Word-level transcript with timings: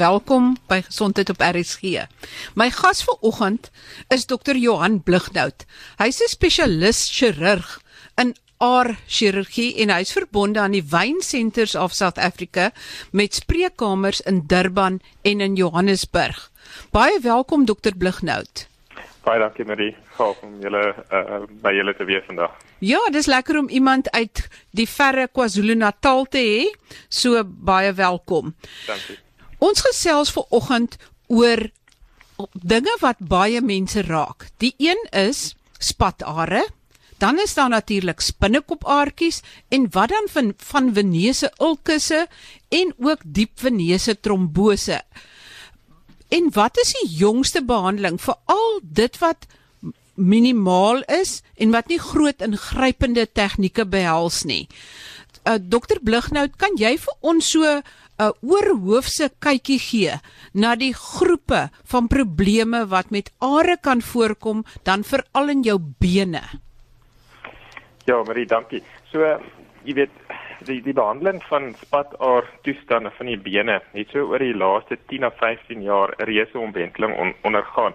Welkom 0.00 0.54
by 0.64 0.78
Gesondheid 0.80 1.28
op 1.28 1.42
RSG. 1.44 2.06
My 2.56 2.70
gas 2.72 3.02
vanoggend 3.04 3.68
is 4.08 4.24
Dr. 4.24 4.56
Johan 4.56 5.02
Blighnout. 5.04 5.66
Hy's 6.00 6.20
'n 6.24 6.28
spesialis 6.32 7.10
chirurg 7.12 7.82
in 8.16 8.32
aar 8.56 8.96
chirurgie 9.06 9.76
en 9.76 9.92
hy's 9.92 10.12
verbonde 10.12 10.60
aan 10.60 10.72
die 10.72 10.86
Wyn 10.88 11.20
Centers 11.20 11.74
of 11.74 11.92
South 11.92 12.18
Africa 12.18 12.72
met 13.12 13.34
spreekkamers 13.34 14.20
in 14.20 14.42
Durban 14.46 15.00
en 15.22 15.40
in 15.40 15.54
Johannesburg. 15.54 16.50
Baie 16.90 17.20
welkom 17.20 17.64
Dr. 17.64 17.92
Blighnout. 17.96 18.68
Baie 19.22 19.38
dankie 19.38 19.64
Marie, 19.64 19.96
gaaf 20.16 20.40
om 20.42 20.60
julle 20.60 20.94
uh, 21.12 21.44
by 21.62 21.72
julle 21.76 21.94
te 21.94 22.04
wees 22.04 22.24
vandag. 22.26 22.56
Ja, 22.78 23.00
dis 23.12 23.26
lekker 23.26 23.58
om 23.58 23.68
iemand 23.68 24.10
uit 24.10 24.48
die 24.70 24.88
verre 24.88 25.28
KwaZulu-Natal 25.28 26.24
te 26.24 26.38
hê. 26.38 26.94
So 27.08 27.44
baie 27.44 27.92
welkom. 27.92 28.54
Dankie. 28.86 29.20
Ons 29.60 29.84
gesels 29.84 30.32
ver 30.32 30.46
oggend 30.56 30.96
oor 31.28 31.68
dinge 32.52 32.92
wat 33.02 33.20
baie 33.20 33.60
mense 33.60 34.02
raak. 34.06 34.48
Die 34.62 34.72
een 34.80 35.00
is 35.12 35.54
spatare, 35.78 36.64
dan 37.20 37.38
is 37.38 37.54
daar 37.54 37.68
natuurlik 37.68 38.20
spinnekopaartjies 38.24 39.42
en 39.68 39.90
wat 39.92 40.08
dan 40.08 40.28
van 40.32 40.52
van 40.56 40.94
venese 40.96 41.52
ulkusse 41.60 42.26
en 42.68 42.94
ook 42.98 43.20
diep 43.24 43.60
venese 43.60 44.16
trombose. 44.20 45.02
En 46.28 46.50
wat 46.54 46.78
is 46.80 46.94
die 47.00 47.08
jongste 47.20 47.60
behandeling 47.64 48.20
vir 48.20 48.36
al 48.44 48.80
dit 48.82 49.18
wat 49.18 49.46
minimaal 50.14 51.02
is 51.02 51.40
en 51.56 51.72
wat 51.76 51.88
nie 51.88 52.00
groot 52.00 52.40
ingrypende 52.44 53.26
tegnieke 53.32 53.84
behels 53.84 54.44
nie. 54.44 54.68
Uh, 55.44 55.56
Dokter 55.60 56.00
Blighnout, 56.04 56.56
kan 56.60 56.76
jy 56.76 56.96
vir 57.00 57.16
ons 57.20 57.52
so 57.52 57.80
'n 58.20 58.22
uh, 58.22 58.32
oorhoofse 58.44 59.30
kykie 59.40 59.78
gee 59.80 60.14
na 60.52 60.74
die 60.76 60.92
groepe 60.92 61.70
van 61.92 62.06
probleme 62.06 62.84
wat 62.86 63.10
met 63.10 63.32
are 63.40 63.76
kan 63.80 64.02
voorkom 64.02 64.64
dan 64.84 65.04
veral 65.04 65.48
in 65.48 65.62
jou 65.62 65.78
bene? 65.98 66.42
Ja, 68.04 68.22
Marie, 68.22 68.46
dankie. 68.46 68.82
So, 69.12 69.24
jy 69.84 69.94
weet, 69.94 70.12
die 70.68 70.80
die 70.84 70.92
behandeling 70.92 71.40
van 71.48 71.72
spataar 71.80 72.44
toestande 72.66 73.10
van 73.16 73.26
die 73.30 73.38
bene 73.40 73.80
het 73.94 74.12
so 74.12 74.28
oor 74.28 74.42
die 74.42 74.56
laaste 74.56 74.98
10 75.08 75.24
of 75.24 75.36
15 75.40 75.82
jaar 75.82 76.12
'n 76.18 76.24
reuse 76.28 76.58
omwenteling 76.58 77.16
on, 77.16 77.34
ondergaan. 77.42 77.94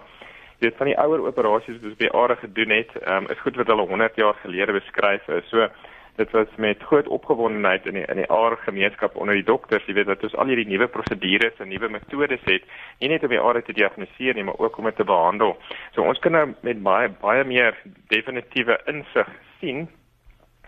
Weet 0.58 0.76
van 0.76 0.86
die 0.86 0.98
ouer 0.98 1.20
operasies 1.20 1.78
wat 1.78 1.90
ons 1.90 1.96
by 1.96 2.08
are 2.12 2.36
gedoen 2.36 2.70
het, 2.70 2.90
um, 3.06 3.26
is 3.30 3.38
goed 3.44 3.56
wat 3.56 3.66
hulle 3.66 3.86
100 3.86 4.16
jaar 4.16 4.34
gelede 4.42 4.72
beskryf 4.72 5.28
is. 5.28 5.48
So 5.48 5.68
dit 6.16 6.30
was 6.30 6.48
met 6.56 6.82
groot 6.82 7.08
opgewondenheid 7.08 7.86
in 7.86 7.98
die 7.98 8.04
in 8.06 8.20
die 8.22 8.30
are 8.32 8.56
gemeenskap 8.56 9.16
onder 9.16 9.34
die 9.34 9.44
dokters, 9.44 9.84
jy 9.86 9.94
weet 9.98 10.08
dat 10.08 10.22
ons 10.24 10.34
al 10.34 10.50
hierdie 10.50 10.68
nuwe 10.68 10.88
prosedures 10.88 11.60
en 11.60 11.68
nuwe 11.68 11.88
metodes 11.92 12.42
het, 12.48 12.64
nie 13.00 13.10
net 13.12 13.24
om 13.24 13.34
die 13.34 13.40
are 13.40 13.62
te 13.62 13.76
diagnoseer 13.76 14.34
nie, 14.34 14.44
maar 14.48 14.58
ook 14.58 14.78
om 14.78 14.88
dit 14.88 14.96
te 14.96 15.04
behandel. 15.04 15.56
So 15.94 16.02
ons 16.02 16.20
kan 16.24 16.32
nou 16.32 16.46
met 16.66 16.82
baie 16.82 17.12
baie 17.20 17.44
meer 17.44 17.76
definitiewe 18.12 18.80
insig 18.92 19.30
sien 19.60 19.86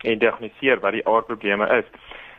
en 0.04 0.18
diagnoseer 0.18 0.80
wat 0.84 0.96
die 0.98 1.06
aardprobleme 1.06 1.68
is. 1.80 1.88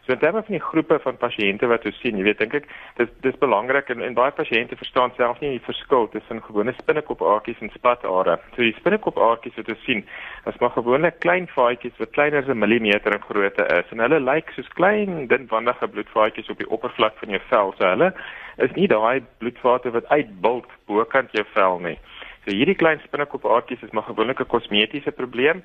So 0.05 0.13
in 0.13 0.19
terme 0.19 0.41
van 0.43 0.55
die 0.55 0.63
groepe 0.63 0.99
van 1.03 1.17
pasiënte 1.17 1.67
wat 1.67 1.85
ons 1.85 1.99
sien, 2.01 2.17
jy 2.17 2.23
weet 2.23 2.39
dink 2.41 2.55
ek 2.59 2.67
dis 2.97 3.09
dis 3.25 3.37
belangrik 3.41 3.89
en 3.93 4.01
en 4.05 4.15
baie 4.17 4.31
pasiënte 4.35 4.77
verstaan 4.79 5.11
self 5.17 5.41
nie 5.43 5.51
die 5.57 5.65
verskil 5.65 6.07
tussen 6.13 6.41
gewone 6.45 6.73
spinnekopaartjies 6.79 7.61
en 7.65 7.71
spatare. 7.75 8.37
So 8.55 8.63
die 8.63 8.75
spinnekopaartjies 8.79 9.59
wat 9.59 9.71
ons 9.75 9.83
sien, 9.85 10.05
is 10.49 10.59
maar 10.61 10.73
gewone 10.77 11.11
klein 11.25 11.49
vaatjies 11.55 11.99
wat 11.99 12.15
kleiner 12.17 12.43
as 12.43 12.49
'n 12.49 12.59
millimeter 12.59 13.13
in 13.13 13.27
grootte 13.27 13.65
is 13.79 13.91
en 13.91 13.99
hulle 14.05 14.19
lyk 14.19 14.51
soos 14.55 14.69
klein 14.79 15.27
dinwandige 15.27 15.87
bloedvaatjies 15.87 16.49
op 16.49 16.57
die 16.57 16.69
oppervlak 16.69 17.17
van 17.21 17.29
jou 17.29 17.41
vel. 17.49 17.73
So 17.77 17.85
hulle 17.85 18.13
is 18.57 18.71
nie 18.75 18.87
daai 18.87 19.21
bloedvate 19.39 19.91
wat 19.91 20.09
uitbult 20.09 20.69
bokant 20.87 21.31
jou 21.31 21.45
vel 21.53 21.79
nie. 21.79 21.97
So 22.45 22.55
hierdie 22.55 22.75
klein 22.75 23.01
spinnekopaartjies 23.03 23.83
is 23.83 23.91
maar 23.91 24.07
gewoonlik 24.09 24.39
'n 24.39 24.53
kosmetiese 24.55 25.11
probleem. 25.11 25.63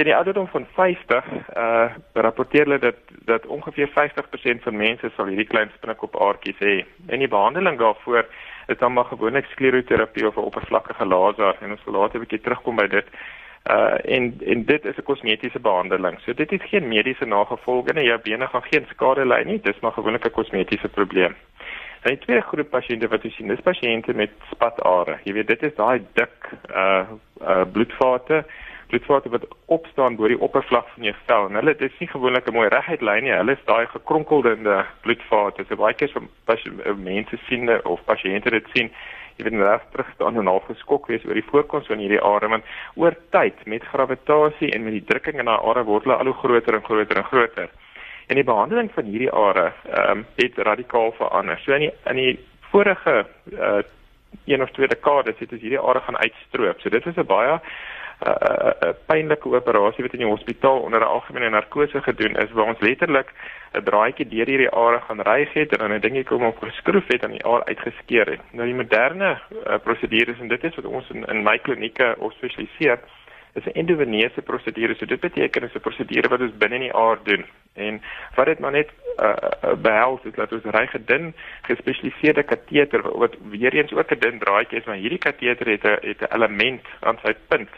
Teen 0.00 0.08
die 0.08 0.16
ouderdom 0.16 0.46
van 0.48 0.66
50, 0.72 1.24
uh 1.56 1.90
rapporteer 2.12 2.64
hulle 2.64 2.78
dat 2.78 2.96
dat 3.24 3.46
ongeveer 3.46 3.88
50% 3.88 4.62
van 4.62 4.76
mense 4.76 5.10
sal 5.16 5.26
hierdie 5.28 5.46
klein 5.46 5.68
spinnekopaartjies 5.74 6.62
hê. 6.64 6.76
En 7.12 7.20
die 7.20 7.28
behandeling 7.28 7.76
daarvoor 7.78 8.24
is 8.66 8.78
dan 8.78 8.92
maar 8.92 9.04
gewoonlik 9.10 9.44
skleroterapie 9.52 10.26
of 10.26 10.36
'n 10.36 10.48
oppervlakkige 10.48 11.06
laser 11.06 11.56
en 11.60 11.70
ons 11.70 11.82
sal 11.84 11.92
later 11.92 12.16
'n 12.16 12.24
bietjie 12.24 12.40
terugkom 12.40 12.76
by 12.76 12.86
dit. 12.86 13.06
Uh 13.70 13.98
en 14.16 14.40
en 14.54 14.64
dit 14.64 14.84
is 14.84 14.96
'n 14.96 15.08
kosmetiese 15.10 15.60
behandeling. 15.60 16.16
So 16.20 16.32
dit 16.32 16.50
het 16.50 16.62
geen 16.62 16.88
mediese 16.88 17.24
nagevolge 17.24 17.92
nie. 17.92 18.04
Jou 18.04 18.20
bene 18.22 18.46
gaan 18.46 18.64
geen 18.70 18.86
skade 18.88 19.26
ly 19.26 19.42
nie. 19.44 19.60
Dis 19.60 19.80
maar 19.80 19.92
gewoonlik 19.92 20.24
'n 20.24 20.30
kosmetiese 20.30 20.88
probleem. 20.88 21.36
Dan 22.02 22.14
die 22.14 22.24
tweede 22.24 22.42
groep 22.42 22.70
pasiënte 22.70 23.08
wat 23.08 23.24
ons 23.24 23.34
sien, 23.34 23.48
dis 23.48 23.60
pasiënte 23.60 24.14
met 24.14 24.30
spatare. 24.50 25.18
Jy 25.24 25.32
weet 25.32 25.46
dit 25.46 25.62
is 25.62 25.74
daai 25.74 26.00
dik 26.12 26.36
uh 26.74 27.04
uh 27.42 27.64
bloedvate 27.72 28.44
bloedvate 28.90 29.30
wat 29.32 29.46
opstaan 29.76 30.16
bo 30.18 30.28
die 30.28 30.40
oppervlak 30.46 30.88
van 30.94 31.06
jou 31.08 31.14
vel 31.28 31.48
en 31.48 31.58
hulle 31.60 31.74
dit 31.78 31.92
is 31.92 32.02
nie 32.02 32.08
gewoonlik 32.10 32.48
'n 32.48 32.54
mooi 32.54 32.68
reguit 32.68 33.02
lyn 33.02 33.24
nie. 33.24 33.32
Hulle 33.32 33.52
is 33.52 33.64
daai 33.66 33.86
gekronkelde 33.86 34.56
bloedvate. 35.02 35.64
So 35.68 35.76
baie 35.76 35.94
keer 35.94 36.10
as 36.46 36.66
eh, 36.66 36.94
mense 36.94 37.36
sien 37.48 37.70
of 37.84 38.04
pasiënte 38.04 38.50
dit 38.50 38.66
sien, 38.74 38.90
jy 39.36 39.44
weet 39.44 39.60
reg 39.62 39.84
terug 39.92 40.10
staan 40.14 40.36
en 40.36 40.46
half 40.46 40.66
geskok 40.68 41.06
wees 41.06 41.24
oor 41.24 41.34
die 41.34 41.50
voorkoms 41.50 41.86
van 41.86 41.98
hierdie 41.98 42.20
are 42.20 42.48
want 42.48 42.64
oor 42.94 43.14
tyd 43.30 43.66
met 43.66 43.84
gravitasie 43.92 44.72
en 44.72 44.84
met 44.84 44.92
die 44.92 45.04
drukking 45.04 45.38
in 45.38 45.48
daai 45.50 45.62
are 45.62 45.84
word 45.84 46.04
hulle 46.04 46.16
al 46.16 46.32
hoe 46.32 46.40
groter 46.42 46.74
en 46.74 46.84
groter 46.84 47.16
en 47.16 47.30
groter. 47.32 47.70
En 48.26 48.34
die 48.34 48.44
behandeling 48.44 48.90
van 48.94 49.04
hierdie 49.04 49.30
are 49.30 49.72
ehm 49.86 50.18
um, 50.18 50.26
het 50.36 50.58
radikaal 50.58 51.12
verander. 51.12 51.58
So 51.64 51.72
in 51.72 51.80
die 51.80 51.92
in 52.06 52.16
die 52.16 52.38
vorige 52.70 53.26
uh 53.52 53.82
een 54.46 54.62
of 54.62 54.70
twee 54.70 54.86
dekades 54.86 55.38
het 55.38 55.52
ons 55.52 55.60
hierdie 55.60 55.80
are 55.80 56.00
gaan 56.00 56.16
uitstroop. 56.16 56.80
So 56.80 56.88
dit 56.88 57.06
is 57.06 57.16
'n 57.16 57.26
baie 57.26 57.60
'n 58.20 58.28
uh, 58.28 58.72
uh, 58.82 58.92
pynlike 59.06 59.48
operasie 59.48 60.04
wat 60.04 60.12
in 60.12 60.24
die 60.24 60.28
hospitaal 60.28 60.80
onder 60.80 61.00
'n 61.00 61.12
algemene 61.16 61.48
narkose 61.48 62.02
gedoen 62.02 62.36
is 62.36 62.50
waar 62.52 62.66
ons 62.66 62.80
letterlik 62.80 63.32
'n 63.72 63.84
draadjie 63.84 64.28
deur 64.28 64.46
hierdie 64.46 64.70
are 64.70 65.00
gaan 65.00 65.20
ry 65.20 65.48
het 65.52 65.72
en 65.72 65.78
dan 65.78 65.92
'n 65.92 66.00
dingetjie 66.00 66.24
kom 66.24 66.44
op 66.44 66.58
geskroef 66.58 67.06
het 67.06 67.22
en 67.22 67.30
die 67.30 67.44
are 67.44 67.64
uitgeskeer 67.64 68.26
het. 68.26 68.40
Nou 68.52 68.66
die 68.66 68.74
moderne 68.74 69.40
uh, 69.66 69.78
prosedures 69.82 70.40
en 70.40 70.48
dit 70.48 70.64
is 70.64 70.74
wat 70.74 70.84
ons 70.84 71.10
in, 71.10 71.24
in 71.24 71.42
my 71.42 71.58
klinieke 71.58 72.14
ons 72.18 72.34
spesialiseer 72.34 72.98
is 73.52 73.64
'n 73.64 73.78
endovenese 73.80 74.42
prosedure. 74.42 74.94
So 74.94 75.06
dit 75.06 75.20
beteken 75.20 75.62
is 75.62 75.74
'n 75.74 75.80
prosedure 75.80 76.28
wat 76.28 76.40
ons 76.40 76.56
binne 76.58 76.74
in 76.74 76.80
die 76.80 76.94
aar 76.94 77.18
doen. 77.22 77.44
En 77.74 78.02
wat 78.34 78.46
dit 78.46 78.58
maar 78.58 78.72
net 78.72 78.88
uh, 79.16 79.34
uh, 79.64 79.72
behels 79.72 80.20
is 80.24 80.34
dat 80.34 80.52
ons 80.52 80.64
ry 80.64 80.86
gedin 80.86 81.34
gespesialiseerde 81.62 82.42
kateter 82.42 83.18
wat 83.18 83.36
weer 83.50 83.72
eens 83.72 83.92
ook 83.92 84.10
'n 84.10 84.18
dun 84.18 84.38
draadjie 84.38 84.78
is, 84.78 84.84
maar 84.84 84.96
hierdie 84.96 85.18
kateter 85.18 85.66
het 85.66 85.84
'n 85.84 86.06
het 86.08 86.20
'n 86.20 86.34
element 86.34 86.84
aan 87.00 87.18
sy 87.22 87.34
punt 87.48 87.70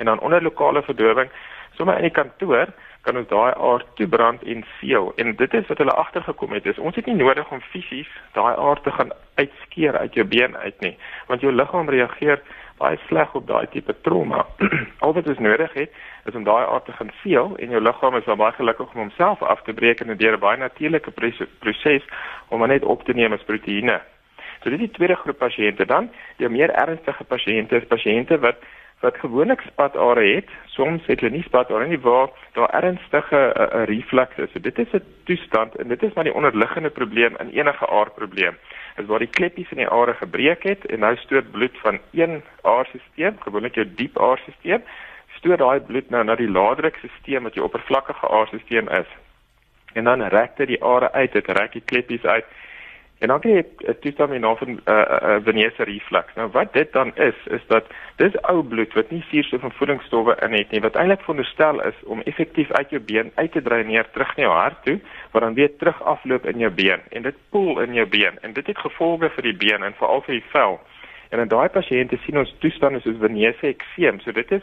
en 0.00 0.10
dan 0.10 0.20
onder 0.20 0.42
lokale 0.42 0.82
verdowing 0.82 1.30
sommer 1.78 2.00
in 2.00 2.08
die 2.08 2.16
kantoor 2.16 2.72
kan 3.06 3.16
ons 3.16 3.28
daai 3.28 3.52
aard 3.56 3.86
toebrand 3.96 4.42
en 4.42 4.64
seël 4.78 5.12
en 5.16 5.36
dit 5.36 5.54
is 5.54 5.68
wat 5.72 5.78
hulle 5.78 5.98
agtergekom 6.04 6.56
het 6.56 6.66
is 6.66 6.78
ons 6.78 6.96
het 6.96 7.06
nie 7.06 7.18
nodig 7.20 7.52
om 7.52 7.68
fisies 7.72 8.10
daai 8.36 8.56
aard 8.56 8.82
te 8.84 8.92
gaan 8.96 9.14
uitskeer 9.34 9.98
uit 9.98 10.18
jou 10.18 10.26
been 10.34 10.56
uit 10.56 10.80
nie 10.86 10.96
want 11.28 11.46
jou 11.46 11.52
liggaam 11.52 11.88
reageer 11.88 12.42
baie 12.80 12.98
sleg 13.08 13.34
op 13.36 13.46
daai 13.48 13.66
tipe 13.72 13.94
trauma. 14.06 14.44
Al 15.04 15.12
wat 15.16 15.28
ons 15.28 15.42
nodig 15.44 15.72
het 15.76 15.98
is 16.28 16.36
om 16.38 16.46
daai 16.48 16.62
aard 16.64 16.86
te 16.88 16.94
gaan 16.96 17.12
seël 17.22 17.52
en 17.60 17.74
jou 17.76 17.82
liggaam 17.82 18.16
is 18.16 18.30
baie 18.42 18.56
gelukkig 18.56 18.94
om 18.94 19.02
homself 19.04 19.42
af 19.42 19.60
te 19.66 19.74
breek 19.76 20.00
en 20.00 20.16
deur 20.16 20.36
'n 20.38 20.44
baie 20.46 20.58
natuurlike 20.58 21.12
proses 21.60 22.08
om 22.48 22.66
net 22.66 22.84
op 22.84 23.04
te 23.04 23.12
neem 23.12 23.32
as 23.36 23.44
proteïene. 23.44 24.00
So 24.62 24.70
dit 24.70 24.80
is 24.80 24.86
die 24.86 24.96
tweede 24.96 25.16
groep 25.16 25.38
pasiënte. 25.38 25.86
Dan, 25.86 26.10
die 26.36 26.48
meer 26.48 26.70
ernstige 26.70 27.24
pasiënte, 27.24 27.76
is 27.76 27.88
pasiënte 27.88 28.38
wat 28.40 28.56
wat 29.00 29.16
gewoonlik 29.16 29.60
spatare 29.60 30.34
het, 30.34 30.48
soms 30.66 31.06
het 31.06 31.20
hulle 31.20 31.32
nie 31.32 31.44
spatare 31.46 31.86
nie 31.88 32.00
waar 32.04 32.28
daar 32.52 32.68
ernstige 32.82 33.40
uh, 33.40 33.62
uh, 33.62 33.84
reflux 33.88 34.36
is. 34.36 34.52
So 34.52 34.60
dit 34.60 34.78
is 34.78 34.92
'n 34.92 35.04
toestand 35.24 35.76
en 35.76 35.88
dit 35.88 36.02
is 36.02 36.12
maar 36.12 36.24
die 36.24 36.34
onderliggende 36.34 36.90
probleem 36.90 37.36
in 37.36 37.50
enige 37.50 37.88
aardprobleem. 37.88 38.56
Is 38.96 39.06
waar 39.06 39.18
die 39.18 39.34
kleppies 39.38 39.70
in 39.70 39.76
die 39.76 39.88
are 39.88 40.14
gebreek 40.14 40.62
het 40.62 40.86
en 40.86 40.98
nou 40.98 41.16
stoot 41.16 41.50
bloed 41.50 41.78
van 41.82 41.98
een 42.12 42.42
aardstelsel, 42.62 43.32
gewoonlik 43.38 43.74
jou 43.74 43.86
diep 43.94 44.18
aardstelsel, 44.18 44.82
stoot 45.36 45.58
daai 45.58 45.80
bloed 45.80 46.10
nou 46.10 46.24
na 46.24 46.34
die 46.34 46.50
laadrukstelsel 46.50 47.42
wat 47.42 47.54
jou 47.54 47.64
oppervlakkige 47.66 48.28
aardstelsel 48.28 48.88
is. 49.00 49.08
En 49.92 50.04
dan 50.04 50.22
rek 50.22 50.56
dit 50.56 50.66
die 50.66 50.84
are 50.84 51.12
uit, 51.12 51.32
dit 51.32 51.46
rek 51.46 51.72
die 51.72 51.82
kleppies 51.84 52.24
uit 52.24 52.44
En 53.20 53.28
dan 53.28 53.40
kry 53.40 53.50
jy 53.52 53.64
'n 53.88 53.98
toestand 54.00 54.30
met 54.30 54.40
naam 54.40 54.56
van 54.56 54.68
'n 54.68 54.80
uh, 54.84 54.94
uh, 54.94 55.36
venese 55.44 55.84
reflux. 55.84 56.34
Nou 56.34 56.48
wat 56.50 56.72
dit 56.72 56.92
dan 56.92 57.16
is, 57.16 57.34
is 57.46 57.66
dat 57.66 57.84
dis 58.16 58.42
ou 58.42 58.62
bloed 58.62 58.92
wat 58.92 59.10
nie 59.10 59.24
suurstof 59.28 59.62
en 59.62 59.72
voedingsstowwe 59.72 60.36
in 60.40 60.52
het 60.52 60.70
nie, 60.70 60.80
wat 60.80 60.94
eintlik 60.94 61.20
veronderstel 61.20 61.82
is 61.82 61.94
om 62.04 62.20
effektief 62.20 62.72
uit 62.72 62.90
jou 62.90 63.02
been 63.02 63.32
uit 63.34 63.52
te 63.52 63.62
dreineer 63.62 64.10
terug 64.10 64.36
na 64.36 64.42
jou 64.42 64.54
hart 64.54 64.84
toe, 64.84 65.00
wat 65.30 65.42
dan 65.42 65.54
weer 65.54 65.76
terug 65.76 66.02
afloop 66.02 66.46
in 66.46 66.58
jou 66.58 66.70
been 66.70 67.00
en 67.08 67.22
dit 67.22 67.34
poel 67.50 67.80
in 67.80 67.94
jou 67.94 68.06
been 68.08 68.38
en 68.40 68.52
dit 68.52 68.66
het 68.66 68.78
gevolge 68.78 69.30
vir 69.30 69.42
die 69.42 69.56
been 69.56 69.82
en 69.82 69.94
veral 69.94 70.20
vir 70.20 70.34
die 70.34 70.48
vel. 70.50 70.80
En 71.28 71.38
in 71.38 71.48
daai 71.48 71.68
pasiënte 71.68 72.16
sien 72.24 72.38
ons 72.38 72.54
toestande 72.58 73.00
soos 73.00 73.20
venese 73.20 73.66
ekseem. 73.66 74.20
So 74.20 74.32
dit 74.32 74.50
is 74.52 74.62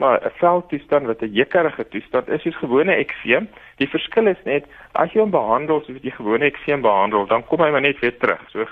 Maar 0.00 0.20
'n 0.24 0.38
veltoestand 0.44 1.06
wat 1.06 1.20
'n 1.22 1.32
jekkerige 1.32 1.88
toestand 1.88 2.28
is, 2.28 2.44
is 2.44 2.56
gewone 2.56 2.94
ekseem. 2.94 3.48
Die 3.76 3.88
verskil 3.88 4.26
is 4.26 4.42
net 4.44 4.64
as 4.92 5.12
jy 5.12 5.20
hom 5.20 5.30
behandel 5.30 5.82
soos 5.84 6.02
jy 6.02 6.10
gewone 6.10 6.44
ekseem 6.44 6.80
behandel, 6.80 7.26
dan 7.26 7.44
kom 7.46 7.60
hy 7.60 7.70
maar 7.70 7.80
net 7.80 7.98
weer 7.98 8.16
terug. 8.16 8.40
So 8.48 8.64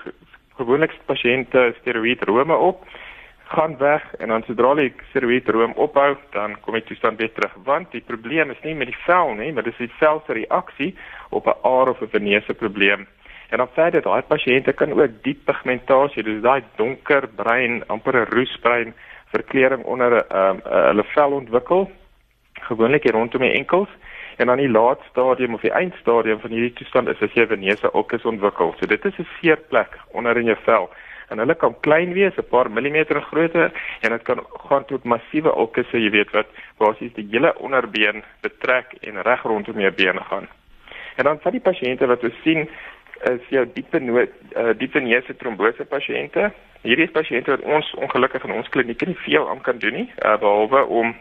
gewoonlik 0.57 0.93
pasiënte 1.07 1.75
steroïed 1.81 2.23
rome 2.23 2.57
op 2.57 2.87
gaan 3.49 3.77
weg 3.77 4.15
en 4.19 4.29
dan 4.29 4.43
sodra 4.43 4.75
die 4.75 4.93
steroïdroom 5.11 5.73
ophou, 5.73 6.17
dan 6.31 6.57
kom 6.61 6.75
die 6.75 6.85
toestand 6.85 7.19
weer 7.19 7.33
terug. 7.33 7.55
Want 7.65 7.91
die 7.93 8.05
probleem 8.05 8.51
is 8.51 8.61
nie 8.63 8.75
met 8.75 8.87
die 8.87 9.03
vel 9.07 9.35
nie, 9.35 9.53
maar 9.53 9.63
dis 9.63 9.77
die 9.81 9.93
vel 10.01 10.23
se 10.27 10.33
reaksie 10.33 10.95
op 11.31 11.47
'n 11.47 11.61
aar 11.63 11.89
of 11.89 12.01
'n 12.03 12.13
venese 12.17 12.55
probleem. 12.55 13.07
En 13.49 13.59
dan 13.59 13.69
verder 13.73 14.03
daai 14.03 14.23
pasiënte 14.23 14.73
kan 14.73 14.93
ook 14.93 15.23
diep 15.23 15.45
pigmentasie, 15.45 16.23
dis 16.23 16.43
daai 16.43 16.63
donker 16.77 17.29
brein, 17.29 17.83
amper 17.87 18.17
'n 18.17 18.31
roesbrein 18.35 18.95
verkleuring 19.33 19.85
onder 19.85 20.11
'n 20.11 20.37
um, 20.37 20.61
hulle 20.65 21.05
vel 21.05 21.33
ontwikkel, 21.33 21.91
gewoonlik 22.53 23.03
hier 23.03 23.13
rondom 23.13 23.41
die 23.41 23.53
enkels. 23.53 23.89
En 24.37 24.47
dan 24.47 24.57
die 24.57 24.71
laat 24.71 25.01
stadium 25.11 25.55
of 25.55 25.61
die 25.61 25.73
eindstadium 25.73 26.41
van 26.41 26.51
hierdie 26.51 26.73
toestand 26.73 27.09
is 27.09 27.23
as 27.23 27.33
jy 27.33 27.47
venese 27.47 27.93
okkes 27.93 28.25
ontwikkel. 28.25 28.75
So 28.79 28.87
dit 28.87 29.05
is 29.05 29.19
'n 29.19 29.27
seerplek 29.41 29.99
onder 30.13 30.37
in 30.37 30.45
jou 30.45 30.57
vel 30.65 30.91
en 31.29 31.39
hulle 31.39 31.55
kan 31.55 31.75
klein 31.81 32.13
wees, 32.13 32.37
'n 32.37 32.49
paar 32.51 32.71
millimeter 32.71 33.23
grootte 33.23 33.71
en 34.01 34.11
dit 34.11 34.23
kan 34.23 34.41
gaan 34.69 34.85
tot 34.85 35.05
massiewe 35.05 35.53
ulkusse, 35.57 36.01
jy 36.01 36.11
weet 36.11 36.31
wat 36.31 36.47
basies 36.77 37.13
die 37.13 37.29
hele 37.31 37.59
onderbeen 37.59 38.23
betrek 38.41 38.95
en 39.01 39.23
reg 39.23 39.43
rondom 39.43 39.81
jou 39.81 39.93
bene 39.93 40.21
gaan. 40.21 40.49
En 41.17 41.25
dan 41.25 41.39
vir 41.39 41.53
die 41.53 41.61
pasiënte 41.61 42.07
wat 42.07 42.25
ons 42.25 42.43
sien 42.43 42.69
is 43.25 43.49
jou 43.51 43.67
diepe 43.75 43.99
nood 43.99 44.31
uh, 44.57 44.71
diepe 44.79 45.01
neuse 45.01 45.37
trombose 45.37 45.85
pasiënte. 45.85 46.53
Hierdie 46.87 47.09
is 47.09 47.15
pasiënte 47.15 47.57
wat 47.57 47.65
ons 47.67 47.89
ongelukkig 47.99 48.45
in 48.47 48.55
ons 48.61 48.69
kliniek 48.75 49.07
nie 49.07 49.19
veel 49.25 49.49
aan 49.51 49.63
kan 49.67 49.81
doen 49.83 49.97
nie, 50.03 50.09
uh, 50.23 50.37
behalwe 50.39 50.85
om 51.01 51.15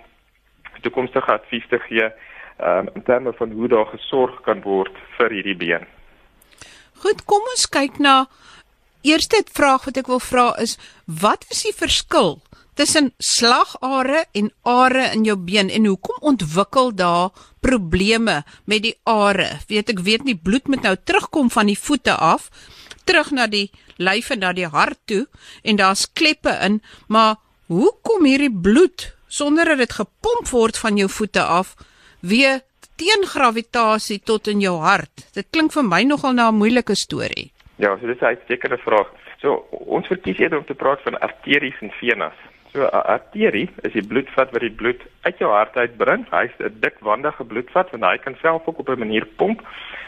toekomstige 0.86 1.34
advies 1.34 1.66
te 1.72 1.80
gee 1.88 2.06
um, 2.06 2.90
in 2.94 3.04
terme 3.04 3.34
van 3.34 3.52
hoe 3.52 3.68
daar 3.68 3.90
gesorg 3.90 4.42
kan 4.46 4.62
word 4.62 4.94
vir 5.18 5.34
hierdie 5.34 5.58
been. 5.58 5.88
Goed, 7.02 7.24
kom 7.30 7.46
ons 7.54 7.66
kyk 7.70 7.98
na 8.02 8.26
eerste 9.06 9.44
vraag 9.54 9.88
wat 9.90 9.98
ek 10.02 10.10
wil 10.12 10.22
vra 10.22 10.52
is 10.62 10.78
wat 11.06 11.46
is 11.54 11.64
die 11.68 11.76
verskil 11.78 12.38
tussen 12.78 13.10
slagare 13.18 14.26
en 14.38 14.52
are 14.70 15.08
in 15.16 15.26
jou 15.26 15.38
been 15.38 15.70
en 15.74 15.90
hoekom 15.90 16.30
ontwikkel 16.34 16.92
daar 16.94 17.34
probleme 17.66 18.44
met 18.66 18.84
die 18.86 18.94
are? 19.10 19.50
Weet 19.70 19.94
ek 19.96 20.04
weet 20.06 20.28
nie 20.28 20.38
bloed 20.38 20.70
moet 20.70 20.86
nou 20.86 20.96
terugkom 20.98 21.50
van 21.54 21.72
die 21.72 21.80
voete 21.80 22.14
af 22.14 22.52
terug 23.10 23.32
na 23.34 23.48
die 23.50 23.72
lyf 23.98 24.30
en 24.30 24.40
na 24.40 24.54
die 24.54 24.68
hart 24.68 25.00
toe 25.06 25.26
en 25.64 25.76
daar's 25.76 26.08
kleppe 26.14 26.54
in, 26.64 26.82
maar 27.08 27.36
hoe 27.68 27.92
kom 28.02 28.26
hierdie 28.26 28.54
bloed 28.54 29.14
sonder 29.28 29.66
dat 29.66 29.78
dit 29.78 29.94
gepomp 29.94 30.50
word 30.52 30.78
van 30.78 30.98
jou 30.98 31.10
voete 31.10 31.44
af 31.44 31.76
weer 32.22 32.62
teen 32.96 33.26
gravitasie 33.26 34.20
tot 34.24 34.48
in 34.48 34.62
jou 34.62 34.78
hart? 34.82 35.28
Dit 35.34 35.50
klink 35.52 35.74
vir 35.74 35.84
my 35.84 36.04
nogal 36.04 36.34
na 36.34 36.50
'n 36.50 36.56
moeilike 36.56 36.96
storie. 36.96 37.52
Ja, 37.76 37.98
so 38.00 38.08
dis 38.08 38.22
'n 38.22 38.26
uitstekende 38.26 38.78
vraag. 38.78 39.08
So 39.42 39.68
ons 39.70 40.08
verkies 40.08 40.40
eerder 40.40 40.58
om 40.58 40.66
te 40.66 40.74
praat 40.74 41.02
van 41.02 41.20
arteries 41.20 41.82
en 41.82 41.92
venas. 42.00 42.34
So 42.74 42.82
'n 42.82 43.06
arterie 43.16 43.70
is 43.82 43.94
die 43.94 44.08
bloedvat 44.08 44.52
wat 44.52 44.62
die 44.62 44.72
bloed 44.72 45.02
uit 45.22 45.38
jou 45.38 45.52
hart 45.52 45.78
uitbring. 45.78 46.26
Hy's 46.30 46.52
'n 46.60 46.78
dikwandige 46.80 47.44
bloedvat 47.44 47.92
want 47.92 48.04
hy 48.04 48.18
kan 48.18 48.36
self 48.42 48.68
ook 48.68 48.80
op 48.80 48.90
'n 48.90 49.00
manier 49.00 49.26
pomp. 49.26 49.62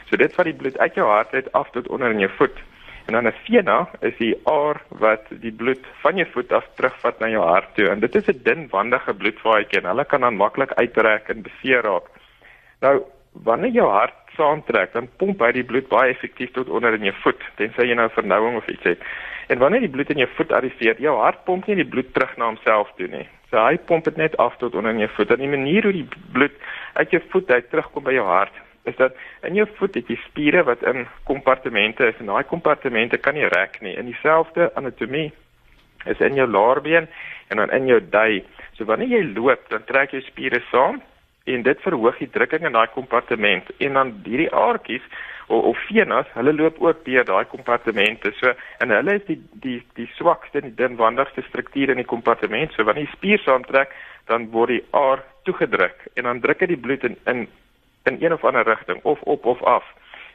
So 0.10 0.18
dit 0.18 0.34
vat 0.34 0.46
die 0.46 0.54
bloed 0.54 0.78
uit 0.78 0.94
jou 0.96 1.08
hart 1.08 1.34
uit 1.34 1.52
af 1.52 1.70
tot 1.72 1.88
onder 1.88 2.12
in 2.12 2.20
jou 2.20 2.32
voet. 2.38 2.58
En 3.10 3.16
dan 3.16 3.28
'n 3.28 3.42
vena 3.46 3.90
is 4.00 4.18
die 4.18 4.36
aar 4.44 4.82
wat 4.88 5.26
die 5.30 5.52
bloed 5.52 5.86
van 6.02 6.16
jou 6.16 6.28
voet 6.32 6.52
af 6.52 6.66
terugvat 6.76 7.20
na 7.20 7.28
jou 7.28 7.44
hart 7.46 7.76
toe. 7.76 7.88
En 7.90 8.00
dit 8.00 8.16
is 8.16 8.28
'n 8.28 8.42
dun 8.44 8.68
wandige 8.70 9.14
bloedvaatjie 9.14 9.82
en 9.82 9.90
hulle 9.90 10.06
kan 10.06 10.22
dan 10.22 10.36
maklik 10.36 10.74
uittrek 10.74 11.30
en 11.30 11.42
beseer 11.42 11.82
raak. 11.82 12.08
Nou, 12.80 13.02
wanneer 13.34 13.72
jou 13.72 13.90
hart 13.90 14.14
saamtrek, 14.36 14.94
dan 14.94 15.10
pomp 15.18 15.40
hy 15.40 15.52
die 15.52 15.64
bloed 15.64 15.88
baie 15.88 16.12
effektief 16.12 16.52
tot 16.52 16.70
onder 16.70 16.94
in 16.94 17.04
jou 17.04 17.16
voet, 17.24 17.42
tensy 17.56 17.82
jy 17.88 17.96
nou 17.96 18.10
vernouing 18.10 18.58
of 18.58 18.68
iets 18.68 18.84
het. 18.84 19.00
En 19.48 19.58
wanneer 19.58 19.80
die 19.80 19.90
bloed 19.90 20.10
in 20.10 20.18
jou 20.18 20.30
voet 20.36 20.52
arriveer, 20.52 21.02
jou 21.02 21.18
hart 21.18 21.44
pomp 21.44 21.66
nie 21.68 21.76
die 21.76 21.90
bloed 21.90 22.14
terug 22.14 22.38
na 22.38 22.46
homself 22.46 22.92
toe 22.96 23.08
nie. 23.08 23.28
So 23.50 23.58
hy 23.58 23.78
pomp 23.78 24.04
dit 24.04 24.18
net 24.18 24.38
af 24.38 24.58
tot 24.58 24.76
onder 24.76 24.92
in 24.92 25.00
jou 25.00 25.10
voet. 25.10 25.32
En 25.32 25.38
die 25.38 25.58
manier 25.58 25.84
hoe 25.84 25.94
die 25.94 26.08
bloed 26.32 26.56
uit 26.94 27.12
jou 27.12 27.22
voet 27.30 27.52
uit 27.52 27.70
terugkom 27.70 28.04
by 28.04 28.12
jou 28.12 28.26
hart, 28.26 28.54
is 28.84 28.96
dat 28.96 29.16
in 29.48 29.58
jou 29.60 29.68
voet 29.78 29.96
het 30.00 30.08
jy 30.08 30.18
spiere 30.28 30.64
wat 30.64 30.84
in 30.88 31.08
kompartemente 31.28 32.08
is 32.08 32.20
en 32.20 32.32
daai 32.32 32.44
kompartemente 32.44 33.18
kan 33.18 33.34
nie 33.34 33.48
rek 33.48 33.82
nie. 33.82 33.96
In 33.98 34.06
dieselfde 34.12 34.72
anatomie 34.76 35.32
is 36.06 36.20
in 36.20 36.36
jou 36.40 36.48
laarbeen 36.48 37.08
en 37.48 37.58
dan 37.58 37.72
in 37.76 37.88
jou 37.88 38.00
dui. 38.10 38.44
So 38.78 38.86
wanneer 38.86 39.18
jy 39.18 39.24
loop, 39.36 39.68
dan 39.70 39.84
trek 39.84 40.16
jou 40.16 40.22
spiere 40.24 40.62
saam 40.72 41.02
en 41.50 41.64
dit 41.66 41.82
verhoog 41.82 42.20
die 42.22 42.30
drukking 42.30 42.68
in 42.68 42.78
daai 42.78 42.88
kompartement 42.94 43.70
en 43.78 43.98
dan 43.98 44.14
hierdie 44.24 44.52
aartjies 44.54 45.06
of, 45.50 45.64
of 45.72 45.78
venas, 45.90 46.30
hulle 46.38 46.54
loop 46.54 46.78
ook 46.84 47.04
deur 47.06 47.26
daai 47.26 47.46
kompartemente. 47.50 48.32
So 48.40 48.54
en 48.80 48.94
hulle 48.94 49.18
is 49.20 49.26
die 49.28 49.40
die 49.66 49.80
die 49.98 50.08
swakste 50.18 50.62
en 50.62 50.70
die 50.70 50.78
dunwandigste 50.80 51.44
strukture 51.50 51.96
in 51.96 52.04
die 52.04 52.12
kompartement. 52.12 52.76
So 52.76 52.86
wanneer 52.88 53.10
die 53.10 53.18
spier 53.18 53.42
saamtrek, 53.44 53.96
dan 54.30 54.52
word 54.54 54.76
die 54.78 54.84
aar 54.96 55.26
toegedruk 55.48 56.06
en 56.16 56.30
dan 56.30 56.44
druk 56.44 56.62
dit 56.64 56.76
die 56.76 56.84
bloed 56.86 57.08
in 57.08 57.18
in 57.26 57.48
in 58.10 58.20
een 58.20 58.34
of 58.34 58.44
ander 58.46 58.68
rigting 58.68 59.00
of 59.04 59.22
op 59.22 59.46
of 59.46 59.64
af. 59.64 59.86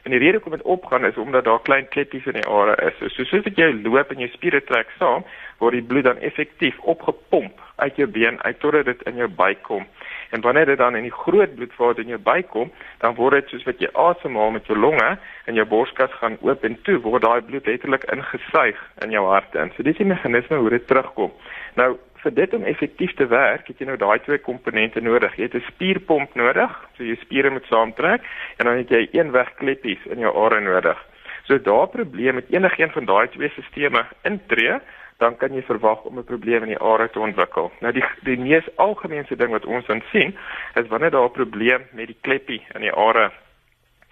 En 0.05 0.11
die 0.11 0.19
rede 0.19 0.37
hoekom 0.37 0.51
dit 0.51 0.61
opgaan 0.61 1.05
is 1.05 1.17
omdat 1.17 1.43
daar 1.43 1.61
klein 1.61 1.87
kleppies 1.87 2.25
in 2.25 2.37
die 2.37 2.45
are 2.45 2.75
is. 2.87 3.13
So 3.13 3.23
soos 3.23 3.47
jy 3.55 3.71
loop 3.83 4.11
en 4.13 4.19
jou 4.21 4.29
spiere 4.29 4.61
trek 4.63 4.91
saam, 4.99 5.23
word 5.57 5.73
die 5.79 5.87
bloed 5.89 6.05
dan 6.05 6.21
effektief 6.21 6.77
opgepomp 6.79 7.61
uit 7.75 7.97
jou 7.97 8.07
been 8.07 8.37
uit 8.43 8.59
totdat 8.59 8.85
dit 8.85 9.01
in 9.09 9.17
jou 9.23 9.27
buik 9.27 9.63
kom. 9.65 9.87
En 10.29 10.41
wanneer 10.45 10.65
dit 10.65 10.77
dan 10.77 10.95
in 10.95 11.07
die 11.07 11.15
groot 11.23 11.55
bloedvaat 11.55 11.97
in 12.03 12.13
jou 12.13 12.19
buik 12.21 12.51
kom, 12.53 12.71
dan 13.01 13.15
word 13.17 13.39
dit 13.39 13.49
soos 13.49 13.65
wat 13.65 13.81
jy 13.81 13.89
asemhaal 13.93 14.53
met 14.53 14.69
jou 14.69 14.77
longe 14.77 15.09
en 15.45 15.57
jou 15.57 15.65
borskas 15.73 16.13
gaan 16.21 16.37
oop 16.41 16.63
en 16.69 16.77
toe 16.85 16.99
word 17.01 17.25
daai 17.25 17.41
bloed 17.41 17.65
letterlik 17.65 18.05
ingesuig 18.13 18.81
in 19.01 19.17
jou 19.17 19.25
hart 19.31 19.57
in. 19.57 19.73
So 19.73 19.83
dis 19.83 19.97
die 19.97 20.05
meganisme 20.05 20.61
hoe 20.61 20.69
dit 20.77 20.87
terugkom. 20.87 21.33
Nou 21.81 21.95
vir 22.25 22.33
dit 22.33 22.53
om 22.57 22.63
effektief 22.65 23.13
te 23.19 23.27
werk, 23.29 23.67
het 23.69 23.79
jy 23.79 23.85
nou 23.85 23.97
daai 24.01 24.19
twee 24.25 24.41
komponente 24.41 25.01
nodig. 25.01 25.35
Jy 25.37 25.49
het 25.49 25.55
'n 25.55 25.69
spierpomp 25.69 26.33
nodig, 26.35 26.71
so 26.97 27.03
jou 27.03 27.17
spiere 27.21 27.49
moet 27.49 27.65
saamtrek 27.69 28.21
en 28.57 28.65
dan 28.65 28.77
het 28.77 28.89
jy 28.89 29.07
eenweg 29.11 29.53
kleppies 29.61 30.01
in 30.05 30.19
jou 30.19 30.33
are 30.33 30.61
nodig. 30.61 30.97
So 31.45 31.57
daar 31.57 31.87
probleme 31.87 32.41
met 32.41 32.49
enigiets 32.49 32.93
van 32.93 33.05
daai 33.05 33.27
twee 33.29 33.49
stelsels 33.49 34.07
intree, 34.23 34.79
dan 35.17 35.37
kan 35.37 35.53
jy 35.53 35.61
verwag 35.61 36.03
om 36.03 36.17
'n 36.17 36.23
probleem 36.23 36.63
in 36.63 36.73
die 36.73 36.81
are 36.81 37.09
te 37.09 37.19
ontwikkel. 37.19 37.71
Nou 37.79 37.93
die 37.93 38.03
die 38.23 38.37
mees 38.37 38.65
algemeenste 38.75 39.35
ding 39.35 39.51
wat 39.51 39.65
ons 39.65 39.85
dan 39.85 40.01
sien, 40.11 40.35
is 40.75 40.87
wanneer 40.87 41.11
daar 41.11 41.29
'n 41.29 41.31
probleem 41.31 41.81
met 41.91 42.07
die 42.07 42.17
kleppie 42.21 42.65
in 42.73 42.81
die 42.81 42.93
are 42.93 43.31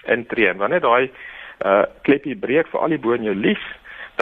intree. 0.05 0.53
Wanneer 0.53 0.79
daai 0.79 1.11
uh 1.65 1.83
kleppie 2.01 2.35
breek 2.35 2.67
vir 2.67 2.79
al 2.79 2.89
die 2.89 2.99
bo 2.99 3.11
in 3.13 3.23
jou 3.23 3.35
lies, 3.35 3.63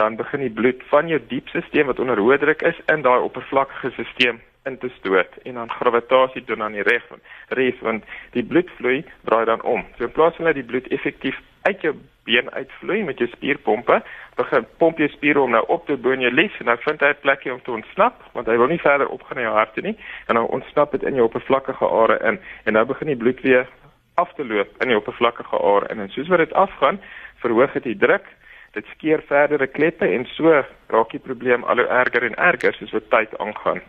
dan 0.02 0.16
begin 0.16 0.40
die 0.40 0.54
bloed 0.60 0.82
van 0.90 1.08
jou 1.08 1.20
diepstelsel 1.28 1.86
wat 1.90 2.00
onder 2.02 2.18
hoë 2.18 2.38
druk 2.42 2.62
is 2.70 2.78
in 2.94 3.04
daai 3.06 3.20
oppervlakkige 3.22 3.92
stelsel 3.94 4.40
in 4.64 4.78
te 4.78 4.88
stoot 4.98 5.36
en 5.42 5.54
dan 5.58 5.70
gravitasie 5.70 6.44
doen 6.46 6.62
aan 6.62 6.76
die 6.78 6.86
reg 6.86 7.04
van 7.10 7.22
res 7.58 7.78
want 7.86 8.04
die 8.36 8.44
bloedvloei 8.46 9.02
draai 9.26 9.44
dan 9.50 9.62
om. 9.62 9.84
So 9.96 10.06
in 10.06 10.14
plaas 10.14 10.36
van 10.38 10.50
dat 10.50 10.58
die 10.58 10.66
bloed 10.66 10.88
effektief 10.94 11.38
uit 11.62 11.82
jou 11.82 11.94
been 12.26 12.50
uitvloei 12.54 13.02
met 13.02 13.18
jou 13.18 13.28
spierpompe, 13.30 13.98
begin 14.38 14.66
pomp 14.78 14.98
jy 15.02 15.08
spiere 15.10 15.42
om 15.42 15.50
nou 15.54 15.62
op 15.74 15.86
te 15.86 15.96
bo 15.96 16.14
in 16.14 16.22
jou 16.22 16.30
lies 16.34 16.58
en 16.62 16.70
dan 16.70 16.82
vind 16.86 17.02
hy 17.02 17.10
'n 17.14 17.22
plekjie 17.22 17.52
om 17.52 17.62
te 17.62 17.74
ontsnap 17.78 18.22
want 18.32 18.46
hy 18.46 18.56
wil 18.56 18.70
nie 18.70 18.82
verder 18.82 19.08
opgaan 19.08 19.38
in 19.38 19.48
jou 19.48 19.54
hart 19.54 19.82
nie 19.82 19.96
en 20.26 20.34
dan 20.34 20.46
ontsnap 20.46 20.92
dit 20.92 21.02
in 21.02 21.14
jou 21.14 21.26
oppervlakkige 21.26 21.86
are 21.86 22.18
in 22.30 22.38
en 22.64 22.72
nou 22.72 22.84
begin 22.86 23.06
die 23.06 23.22
bloed 23.24 23.40
weer 23.40 23.66
af 24.14 24.32
te 24.34 24.44
loop 24.44 24.70
in 24.82 24.88
die 24.88 24.96
oppervlakkige 24.96 25.58
are 25.58 25.88
in 25.90 26.00
en 26.00 26.08
soos 26.08 26.28
wat 26.28 26.38
dit 26.38 26.52
afgaan, 26.52 27.00
verhoog 27.42 27.72
dit 27.72 27.82
die 27.82 27.96
druk 27.96 28.26
dit 28.72 28.86
skeer 28.94 29.22
verdere 29.28 29.66
kleppe 29.66 30.06
en 30.08 30.26
so 30.36 30.62
raak 30.88 31.10
die 31.10 31.20
probleem 31.20 31.64
al 31.64 31.76
hoe 31.76 31.90
erger 32.02 32.24
en 32.24 32.34
erger 32.34 32.74
soos 32.74 32.92
wat 32.92 33.10
tyd 33.10 33.38
aangaan 33.38 33.82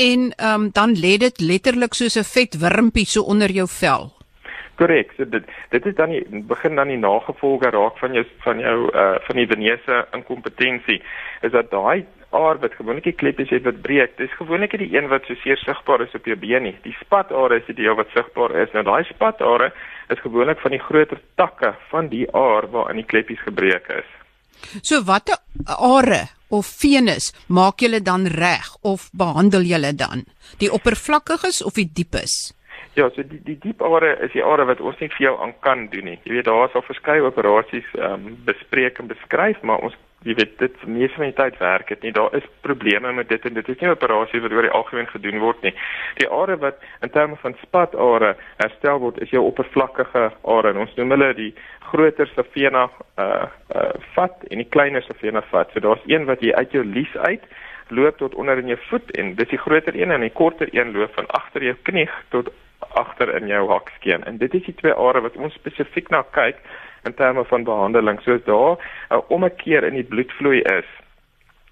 en 0.00 0.32
um, 0.44 0.70
dan 0.72 0.90
lê 1.04 1.16
dit 1.16 1.40
letterlik 1.40 1.94
soos 1.94 2.16
'n 2.16 2.30
vet 2.34 2.52
wurmpie 2.62 3.06
so 3.06 3.20
onder 3.22 3.50
jou 3.50 3.68
vel. 3.80 4.12
Korrek. 4.74 5.12
So 5.16 5.24
dit 5.28 5.44
dit 5.70 5.86
is 5.86 5.94
dan 5.94 6.10
die 6.10 6.24
begin 6.52 6.74
dan 6.74 6.88
die 6.88 6.98
nagevolge 6.98 7.70
raak 7.70 7.98
van 7.98 8.12
jou 8.12 8.24
van 8.38 8.58
jou 8.58 8.78
uh 8.94 9.16
van 9.26 9.36
die 9.36 9.46
venese 9.46 10.06
inkompetensie 10.12 11.02
is 11.40 11.52
dat 11.52 11.70
daai 11.70 12.06
aar 12.36 12.60
wat 12.62 12.74
gewoonlik 12.78 13.04
die 13.04 13.16
kleppies 13.22 13.50
het 13.50 13.64
wat 13.66 13.80
breek, 13.82 14.16
dis 14.18 14.32
gewoonlik 14.38 14.76
die 14.78 14.90
een 14.94 15.08
wat 15.10 15.26
so 15.26 15.34
seer 15.42 15.58
sigbaar 15.58 16.04
is 16.06 16.14
op 16.14 16.26
jou 16.26 16.36
been 16.38 16.62
nie. 16.68 16.76
Die 16.84 16.94
spatare 17.00 17.58
is 17.60 17.66
die 17.66 17.78
deel 17.82 17.96
wat 17.98 18.12
sigbaar 18.14 18.54
is. 18.62 18.72
Nou 18.74 18.84
daai 18.86 19.04
spatare 19.08 19.72
is 20.10 20.22
gewoonlik 20.22 20.60
van 20.62 20.74
die 20.76 20.82
groter 20.82 21.20
takke 21.40 21.74
van 21.90 22.10
die 22.12 22.26
aar 22.34 22.70
waarin 22.70 23.02
die 23.02 23.08
kleppies 23.08 23.42
gebreek 23.46 23.90
is. 23.98 24.08
So 24.82 25.02
watter 25.02 25.40
are 25.66 26.28
of 26.50 26.66
venus 26.66 27.32
maak 27.48 27.80
julle 27.80 28.02
dan 28.02 28.26
reg 28.26 28.76
of 28.82 29.08
behandel 29.12 29.66
julle 29.66 29.94
dan? 29.94 30.26
Die 30.58 30.70
oppervlakkiges 30.72 31.62
of 31.64 31.78
die 31.78 31.88
diepes? 31.92 32.52
Ja, 32.98 33.06
so 33.14 33.22
die 33.22 33.38
die 33.46 33.58
diep 33.62 33.82
are 33.86 34.16
is 34.24 34.32
die 34.34 34.42
are 34.44 34.66
wat 34.66 34.80
ons 34.82 34.98
nie 35.00 35.10
vir 35.14 35.30
jou 35.30 35.34
aan 35.42 35.54
kan 35.64 35.86
doen 35.92 36.10
nie. 36.10 36.18
Jy 36.26 36.38
weet 36.38 36.48
daar 36.48 36.66
is 36.68 36.74
al 36.74 36.86
verskeie 36.86 37.22
operasies 37.26 37.86
ehm 37.98 38.26
um, 38.26 38.38
bespreek 38.46 38.98
en 38.98 39.10
beskryf, 39.10 39.62
maar 39.62 39.86
ons 39.86 39.94
jy 40.28 40.34
weet 40.36 40.58
dit 40.60 40.82
mees 40.84 41.12
van 41.16 41.30
die 41.30 41.36
tyd 41.36 41.56
werk 41.60 41.88
dit 41.88 42.02
nie. 42.04 42.12
Daar 42.12 42.34
is 42.36 42.46
probleme 42.60 43.12
met 43.16 43.28
dit 43.28 43.44
en 43.48 43.54
dit 43.54 43.68
is 43.68 43.78
nie 43.80 43.88
'n 43.88 43.96
operasie 43.96 44.40
wat 44.40 44.52
oor 44.52 44.68
die 44.68 44.76
algemeen 44.78 45.06
gedoen 45.06 45.38
word 45.38 45.62
nie. 45.62 45.74
Die 46.18 46.28
are 46.28 46.56
wat 46.56 46.76
in 47.02 47.10
terme 47.10 47.36
van 47.36 47.56
spatare 47.62 48.36
herstel 48.56 48.98
word, 48.98 49.18
is 49.18 49.30
jou 49.30 49.42
oppervlakkige 49.44 50.32
are 50.44 50.68
en 50.68 50.76
ons 50.76 50.94
noem 50.96 51.10
hulle 51.10 51.34
die 51.34 51.54
groter 51.80 52.26
safena 52.34 52.90
uh 53.18 53.46
uh 53.74 53.92
vat 54.14 54.44
en 54.50 54.58
die 54.58 54.68
kleiner 54.68 55.02
safena 55.02 55.42
vat. 55.50 55.70
So 55.72 55.80
daar's 55.80 56.04
een 56.06 56.24
wat 56.24 56.40
jy 56.40 56.52
uit 56.52 56.72
jou 56.72 56.84
lies 56.84 57.16
uit 57.16 57.44
loop 57.88 58.18
tot 58.18 58.34
onder 58.34 58.58
in 58.58 58.66
jou 58.66 58.78
voet 58.88 59.10
en 59.10 59.34
dis 59.34 59.48
die 59.48 59.58
groter 59.58 59.96
een 59.96 60.10
en 60.10 60.20
die 60.20 60.30
korter 60.30 60.68
een 60.72 60.92
loop 60.92 61.14
van 61.14 61.26
agter 61.26 61.64
jou 61.64 61.76
knie 61.82 62.08
tot 62.28 62.52
agter 62.78 63.34
in 63.34 63.46
jou 63.46 63.68
hakskeen. 63.68 64.24
En 64.24 64.36
dit 64.36 64.54
is 64.54 64.64
die 64.64 64.74
twee 64.74 64.92
are 64.92 65.20
wat 65.20 65.36
ons 65.36 65.54
spesifiek 65.54 66.08
na 66.10 66.22
kyk 66.30 66.56
in 67.04 67.14
terme 67.14 67.44
van 67.44 67.64
behandeling. 67.64 68.20
Soos 68.20 68.44
daar 68.44 68.76
'n 69.08 69.22
ommekeer 69.28 69.84
in 69.84 69.94
die 69.94 70.04
bloedvloei 70.04 70.60
is, 70.60 70.88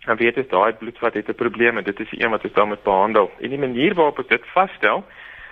dan 0.06 0.16
weet 0.16 0.35
jy 0.35 0.47
daai 0.49 0.73
bloedvat 0.73 1.14
het 1.14 1.28
'n 1.28 1.35
probleem 1.35 1.78
en 1.78 1.85
dit 1.85 2.00
is 2.00 2.11
die 2.11 2.25
een 2.25 2.30
wat 2.30 2.44
ons 2.44 2.52
dan 2.52 2.68
moet 2.68 2.82
behandel. 2.82 3.30
En 3.40 3.49
die 3.49 3.58
manier 3.58 3.94
waarop 3.94 4.18
ons 4.18 4.28
dit 4.28 4.47
vasstel 4.47 5.04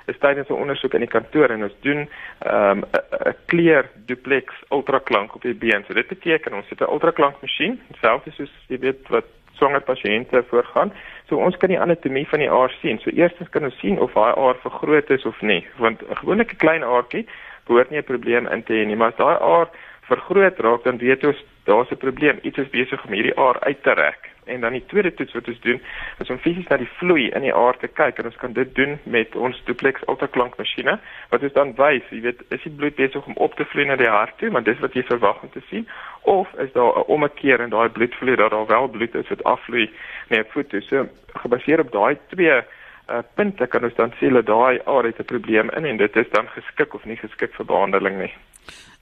is 0.07 0.19
tydens 0.19 0.49
'n 0.49 0.63
ondersoek 0.63 0.95
in 0.95 1.01
die 1.01 1.15
kantoor 1.17 1.51
en 1.51 1.63
ons 1.63 1.77
doen 1.81 2.09
ehm, 2.39 2.79
'n 2.79 2.85
um, 3.27 3.35
kleur 3.47 3.91
duplex 4.07 4.55
ultraklank 4.69 5.35
op 5.35 5.43
die 5.43 5.55
been. 5.55 5.85
So 5.87 5.95
dit 5.95 6.07
beteken 6.07 6.55
ons 6.55 6.69
het 6.69 6.81
'n 6.81 6.93
ultraklankmasjien, 6.93 7.81
selfs 8.01 8.37
soos 8.37 8.53
jy 8.69 8.79
weet 8.79 9.09
wat 9.09 9.25
swanger 9.53 9.81
pasiënte 9.81 10.45
voorgaan. 10.49 10.93
So 11.29 11.37
ons 11.37 11.57
kan 11.57 11.69
die 11.69 11.81
anatomie 11.81 12.29
van 12.29 12.39
die 12.39 12.51
aar 12.51 12.73
sien. 12.81 12.99
So 12.99 13.11
eerstens 13.11 13.49
kan 13.49 13.65
ons 13.65 13.79
sien 13.79 13.99
of 13.99 14.13
daai 14.13 14.35
aar 14.35 14.57
vergroot 14.63 15.11
is 15.11 15.25
of 15.25 15.41
nie, 15.41 15.67
want 15.77 16.03
'n 16.03 16.17
gewone 16.17 16.45
klein 16.45 16.85
aartjie 16.85 17.27
behoort 17.67 17.91
nie 17.91 17.99
'n 17.99 18.11
probleem 18.13 18.47
in 18.47 18.63
te 18.63 18.73
hê 18.73 18.87
nie, 18.87 18.97
maar 18.97 19.13
as 19.13 19.17
daai 19.17 19.39
aar 19.39 19.69
vergroot 20.09 20.59
raak, 20.59 20.85
dan 20.85 20.99
weet 20.99 21.25
ons 21.25 21.45
daar's 21.65 21.91
'n 21.91 21.97
probleem. 21.97 22.39
Iets 22.43 22.59
is 22.59 22.71
besig 22.71 23.05
om 23.05 23.13
hierdie 23.13 23.39
aar 23.39 23.61
uit 23.61 23.83
te 23.83 23.93
rek. 23.93 24.31
En 24.45 24.61
dan 24.61 24.73
die 24.73 24.87
tweede 24.87 25.15
toets 25.15 25.33
wat 25.33 25.49
ons 25.49 25.61
doen, 25.61 25.81
is 26.19 26.31
om 26.31 26.39
fisies 26.39 26.69
na 26.69 26.77
die 26.77 26.91
vloei 26.99 27.29
in 27.29 27.43
die 27.43 27.55
aar 27.55 27.77
te 27.77 27.89
kyk 27.89 28.19
en 28.19 28.25
ons 28.25 28.37
kan 28.37 28.53
dit 28.53 28.75
doen 28.75 28.99
met 29.03 29.37
ons 29.37 29.63
duplex 29.65 30.01
ultraklankmasjiene 30.07 30.99
wat 31.31 31.43
ons 31.43 31.53
dan 31.53 31.75
wys, 31.75 32.03
jy 32.11 32.21
weet, 32.21 32.43
is 32.49 32.63
die 32.63 32.73
bloed 32.73 32.95
besig 32.95 33.27
om 33.27 33.37
op 33.37 33.55
te 33.55 33.65
vloei 33.65 33.87
na 33.87 33.97
die 33.97 34.09
hart 34.09 34.39
toe, 34.39 34.51
maar 34.51 34.63
dis 34.63 34.79
wat 34.79 34.95
jy 34.95 35.03
verwag 35.03 35.43
om 35.43 35.51
te 35.51 35.63
sien, 35.71 35.89
of 36.23 36.53
is 36.63 36.73
daar 36.73 36.93
'n 36.99 37.11
ommekeer 37.17 37.61
in 37.61 37.71
daai 37.71 37.89
bloedvloei 37.89 38.37
dat 38.37 38.51
daar 38.51 38.67
wel 38.67 38.89
bloed 38.89 39.15
is 39.15 39.29
wat 39.29 39.45
afvloei 39.45 39.91
na 40.29 40.37
die 40.37 40.51
voet 40.51 40.69
toe. 40.69 40.81
So 40.81 41.09
gebaseer 41.35 41.81
op 41.81 41.93
daai 41.93 42.17
twee 42.29 42.63
uh, 43.09 43.23
punte 43.35 43.67
kan 43.67 43.85
ons 43.85 43.95
dan 43.95 44.13
sê 44.21 44.31
dat 44.33 44.47
daai 44.47 44.81
area 44.87 45.13
'n 45.19 45.25
probleem 45.25 45.71
in 45.77 45.85
en 45.85 45.97
dit 45.97 46.17
is 46.17 46.31
dan 46.33 46.47
geskik 46.55 46.95
of 46.95 47.05
nie 47.05 47.17
geskik 47.17 47.55
vir 47.55 47.67
behandeling 47.67 48.19
nie. 48.19 48.33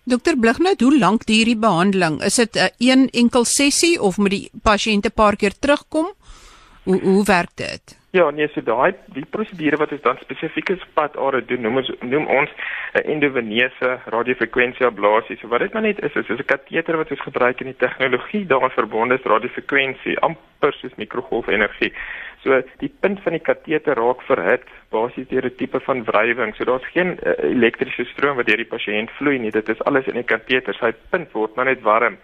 Dokter 0.05 0.37
Blighnout, 0.37 0.81
hoe 0.81 0.99
lank 0.99 1.25
duur 1.27 1.45
die 1.45 1.57
behandeling? 1.57 2.23
Is 2.23 2.37
dit 2.37 2.57
'n 2.57 2.59
uh, 2.59 2.69
een 2.79 3.09
enkel 3.13 3.45
sessie 3.45 4.01
of 4.01 4.19
moet 4.19 4.31
die 4.31 4.51
pasiënt 4.63 5.07
'n 5.07 5.15
paar 5.15 5.37
keer 5.37 5.55
terugkom? 5.59 6.07
Hoe 6.85 7.00
hoe 7.00 7.25
werk 7.25 7.50
dit? 7.55 8.03
Ja, 8.11 8.31
nee, 8.31 8.47
so 8.53 8.62
daai 8.62 8.93
die 9.17 9.25
prosedure 9.26 9.79
wat 9.81 9.93
ons 9.93 10.03
dan 10.05 10.19
spesifiek 10.21 10.69
is 10.71 10.83
padare 10.95 11.41
doen, 11.45 11.64
noem 11.67 11.81
ons 11.81 11.88
noem 12.00 12.26
ons 12.31 12.50
'n 12.95 13.09
endovenese 13.14 13.88
radiofrekwensie 14.14 14.87
ablasie. 14.87 15.37
So 15.41 15.49
wat 15.49 15.64
dit 15.64 15.73
maar 15.73 15.83
net 15.83 16.03
is, 16.03 16.14
is 16.14 16.29
'n 16.29 16.45
kateter 16.45 16.97
wat 16.97 17.11
ons 17.11 17.21
gebruik 17.21 17.61
in 17.61 17.67
die 17.67 17.83
tegnologie 17.87 18.47
daaraan 18.47 18.71
verbonde 18.71 19.14
is 19.14 19.25
radiofrekwensie, 19.33 20.19
amper 20.19 20.73
soos 20.73 20.95
mikrogolfenergie. 20.95 21.93
So 22.45 22.62
die 22.79 22.93
punt 23.00 23.21
van 23.25 23.33
die 23.33 23.41
kateter 23.41 23.97
raak 23.97 24.23
verhit 24.23 24.62
basies 24.91 25.29
deur 25.29 25.45
'n 25.45 25.57
tipe 25.57 25.81
van 25.81 26.05
wrywing. 26.05 26.55
So 26.55 26.64
daar's 26.64 26.87
geen 26.93 27.19
uh, 27.23 27.33
elektriese 27.50 28.05
stroom 28.05 28.37
wat 28.37 28.47
deur 28.47 28.62
die 28.62 28.73
pasiënt 28.76 29.11
vloei 29.11 29.38
nie. 29.38 29.50
Dit 29.50 29.69
is 29.69 29.83
alles 29.85 30.07
in 30.07 30.14
die 30.14 30.31
kateter. 30.35 30.75
Sy 30.75 30.93
punt 31.11 31.33
word 31.33 31.57
maar 31.57 31.64
net 31.64 31.83
warm. 31.83 32.19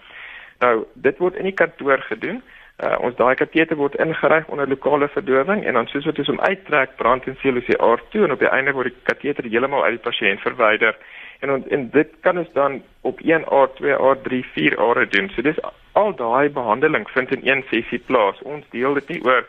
Nou, 0.61 0.85
dit 0.95 1.19
word 1.19 1.37
in 1.37 1.45
die 1.45 1.57
kantoor 1.57 1.99
gedoen. 1.99 2.43
Uh, 2.81 2.97
ons 3.05 3.17
daai 3.19 3.35
kateter 3.37 3.77
word 3.77 3.99
ingeryg 4.01 4.47
onder 4.49 4.69
lokale 4.69 5.09
verdowing 5.13 5.67
en 5.69 5.77
dan 5.77 5.89
soos 5.91 6.07
wat 6.09 6.19
ons 6.23 6.31
hom 6.33 6.39
uittrek, 6.41 6.95
brand 6.97 7.27
en 7.29 7.37
seal 7.43 7.59
ons 7.61 7.67
die 7.69 7.77
aard 7.77 8.07
toe 8.15 8.23
en 8.25 8.33
op 8.33 8.41
die 8.41 8.49
einde 8.49 8.73
word 8.73 8.89
die 8.89 9.03
kateter 9.05 9.45
heeltemal 9.45 9.85
uit 9.85 9.99
die 9.99 10.07
pasiënt 10.07 10.41
verwyder. 10.41 10.97
En 11.45 11.53
on, 11.53 11.67
en 11.69 11.85
dit 11.93 12.15
kan 12.25 12.41
ons 12.41 12.49
dan 12.57 12.79
op 13.05 13.21
1 13.21 13.45
aard, 13.53 13.77
2 13.77 13.99
aard, 13.99 14.25
3, 14.25 14.41
4 14.55 14.79
are 14.81 15.05
doen. 15.13 15.29
So 15.35 15.45
dis 15.45 15.61
al 15.93 16.15
daai 16.17 16.49
behandeling 16.57 17.05
vind 17.13 17.37
in 17.37 17.45
een 17.45 17.65
sessie 17.69 18.01
plaas. 18.09 18.41
Ons 18.49 18.65
deel 18.73 18.97
dit 19.01 19.13
nie 19.13 19.21
oor 19.29 19.45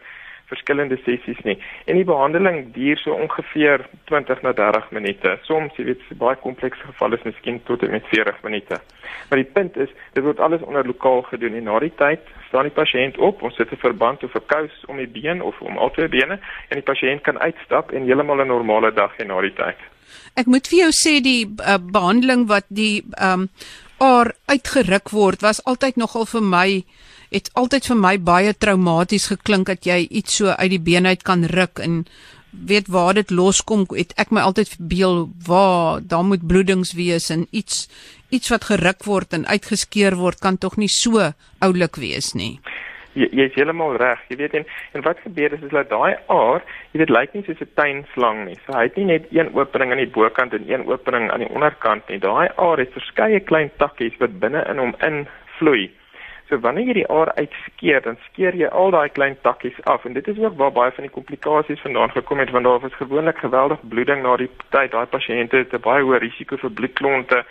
verskillende 0.51 0.97
sessies 1.05 1.39
nie. 1.47 1.55
En 1.87 1.95
die 1.95 2.07
behandeling 2.07 2.73
duur 2.75 2.99
so 2.99 3.15
ongeveer 3.15 3.85
20 4.11 4.43
na 4.43 4.51
30 4.59 4.91
minute. 4.91 5.37
Soms, 5.47 5.75
jy 5.79 5.87
weet, 5.93 6.03
baie 6.19 6.35
komplekse 6.43 6.83
gevalle 6.89 7.19
is 7.19 7.27
miskien 7.27 7.63
tot 7.67 7.83
en 7.87 7.95
met 7.95 8.11
40 8.11 8.43
minute. 8.43 8.83
Maar 9.29 9.39
die 9.39 9.51
punt 9.55 9.79
is, 9.79 9.95
dit 10.17 10.23
word 10.23 10.43
alles 10.43 10.67
onder 10.67 10.87
lokaal 10.87 11.23
gedoen 11.31 11.55
en 11.59 11.69
na 11.71 11.79
die 11.79 11.93
tyd 11.95 12.27
staan 12.51 12.67
die 12.67 12.75
pasiënt 12.75 13.17
op, 13.17 13.41
ons 13.41 13.55
sit 13.55 13.71
'n 13.71 13.79
verband 13.87 14.23
of 14.23 14.35
'n 14.35 14.45
kous 14.53 14.75
om 14.87 14.97
die 14.97 15.07
been 15.07 15.41
of 15.41 15.55
om 15.61 15.77
albei 15.77 16.07
bene 16.07 16.39
en 16.69 16.75
die 16.79 16.89
pasiënt 16.91 17.21
kan 17.23 17.39
uitstap 17.39 17.91
en 17.91 18.03
heeltemal 18.03 18.43
'n 18.43 18.47
normale 18.47 18.91
dag 18.93 19.11
hê 19.17 19.25
na 19.25 19.41
die 19.41 19.55
tyd. 19.55 19.79
Ek 20.35 20.45
moet 20.45 20.67
vir 20.67 20.79
jou 20.79 20.91
sê 20.91 21.21
die 21.23 21.45
uh, 21.47 21.77
behandeling 21.79 22.47
wat 22.47 22.65
die 22.67 23.03
ehm 23.17 23.41
um, 23.41 23.49
aar 24.01 24.33
uitgeruk 24.49 25.11
word 25.13 25.41
was 25.41 25.63
altyd 25.63 25.95
nogal 25.95 26.25
vir 26.25 26.41
my 26.41 26.83
het 27.31 27.49
altyd 27.53 27.85
vir 27.85 27.95
my 27.95 28.17
baie 28.17 28.53
traumaties 28.53 29.27
geklink 29.31 29.67
dat 29.67 29.85
jy 29.85 30.07
iets 30.09 30.35
so 30.41 30.47
uit 30.47 30.71
die 30.73 30.81
been 30.81 31.05
uit 31.05 31.23
kan 31.23 31.45
ruk 31.45 31.79
en 31.79 32.05
weet 32.51 32.87
waar 32.87 33.13
dit 33.13 33.31
loskom 33.31 33.85
het 33.95 34.13
ek 34.19 34.31
my 34.35 34.43
altyd 34.43 34.75
verbeel 34.75 35.29
waar 35.47 36.01
daar 36.03 36.25
moet 36.27 36.43
bloedings 36.47 36.93
wees 36.93 37.29
en 37.29 37.47
iets 37.51 37.87
iets 38.29 38.51
wat 38.51 38.67
geruk 38.69 39.03
word 39.07 39.33
en 39.33 39.47
uitgeskeur 39.47 40.15
word 40.19 40.39
kan 40.39 40.57
tog 40.57 40.77
nie 40.77 40.91
so 40.91 41.31
oulik 41.59 41.99
wees 41.99 42.33
nie. 42.35 42.59
Jy 43.13 43.27
jy 43.35 43.47
is 43.49 43.55
heeltemal 43.59 43.97
reg 43.99 44.19
jy 44.31 44.37
weet 44.39 44.53
en 44.59 44.67
en 44.95 45.03
wat 45.07 45.19
gebeur 45.23 45.55
is 45.55 45.63
is 45.67 45.73
dat 45.75 45.89
daai 45.91 46.15
aar 46.27 46.63
jy 46.91 47.01
weet 47.03 47.15
lyk 47.15 47.33
nie 47.33 47.43
soos 47.47 47.63
'n 47.63 47.71
tuinslang 47.75 48.45
nie. 48.45 48.57
So 48.65 48.75
hy 48.75 48.83
het 48.87 48.97
nie 48.97 49.05
net 49.05 49.27
een 49.31 49.53
opening 49.55 49.91
aan 49.91 50.03
die 50.03 50.15
bokant 50.19 50.53
en 50.53 50.67
een 50.67 50.87
opening 50.87 51.31
aan 51.31 51.43
die 51.43 51.51
onderkant 51.51 52.07
nie. 52.09 52.19
Daai 52.19 52.47
aar 52.55 52.77
het 52.77 52.93
verskeie 52.93 53.39
klein 53.39 53.71
takkies 53.77 54.19
wat 54.19 54.39
binne 54.39 54.63
in 54.69 54.77
hom 54.77 54.95
invloei 54.99 55.91
So 56.51 56.59
wanneer 56.59 56.89
jy 56.89 56.93
die 56.97 57.07
aar 57.07 57.29
uitskeer, 57.37 58.01
dan 58.03 58.17
skeer 58.25 58.57
jy 58.59 58.67
al 58.75 58.89
daai 58.91 59.13
klein 59.15 59.37
takkies 59.45 59.77
af 59.87 60.03
en 60.03 60.17
dit 60.17 60.25
is 60.27 60.39
ook 60.41 60.57
waar 60.59 60.73
baie 60.75 60.91
van 60.91 61.05
die 61.07 61.13
komplikasies 61.13 61.79
vandaan 61.79 62.11
gekom 62.11 62.41
het 62.43 62.49
want 62.51 62.67
daar 62.67 62.81
was 62.83 62.97
gewoonlik 62.99 63.37
geweldig 63.39 63.79
bloeding 63.93 64.19
na 64.25 64.33
die 64.35 64.49
tyd. 64.75 64.91
Daai 64.91 65.07
pasiënte 65.13 65.61
het 65.61 65.71
'n 65.71 65.79
baie 65.79 66.03
hoë 66.03 66.19
risiko 66.19 66.57
vir 66.57 66.71
bloedklonte 66.79 67.45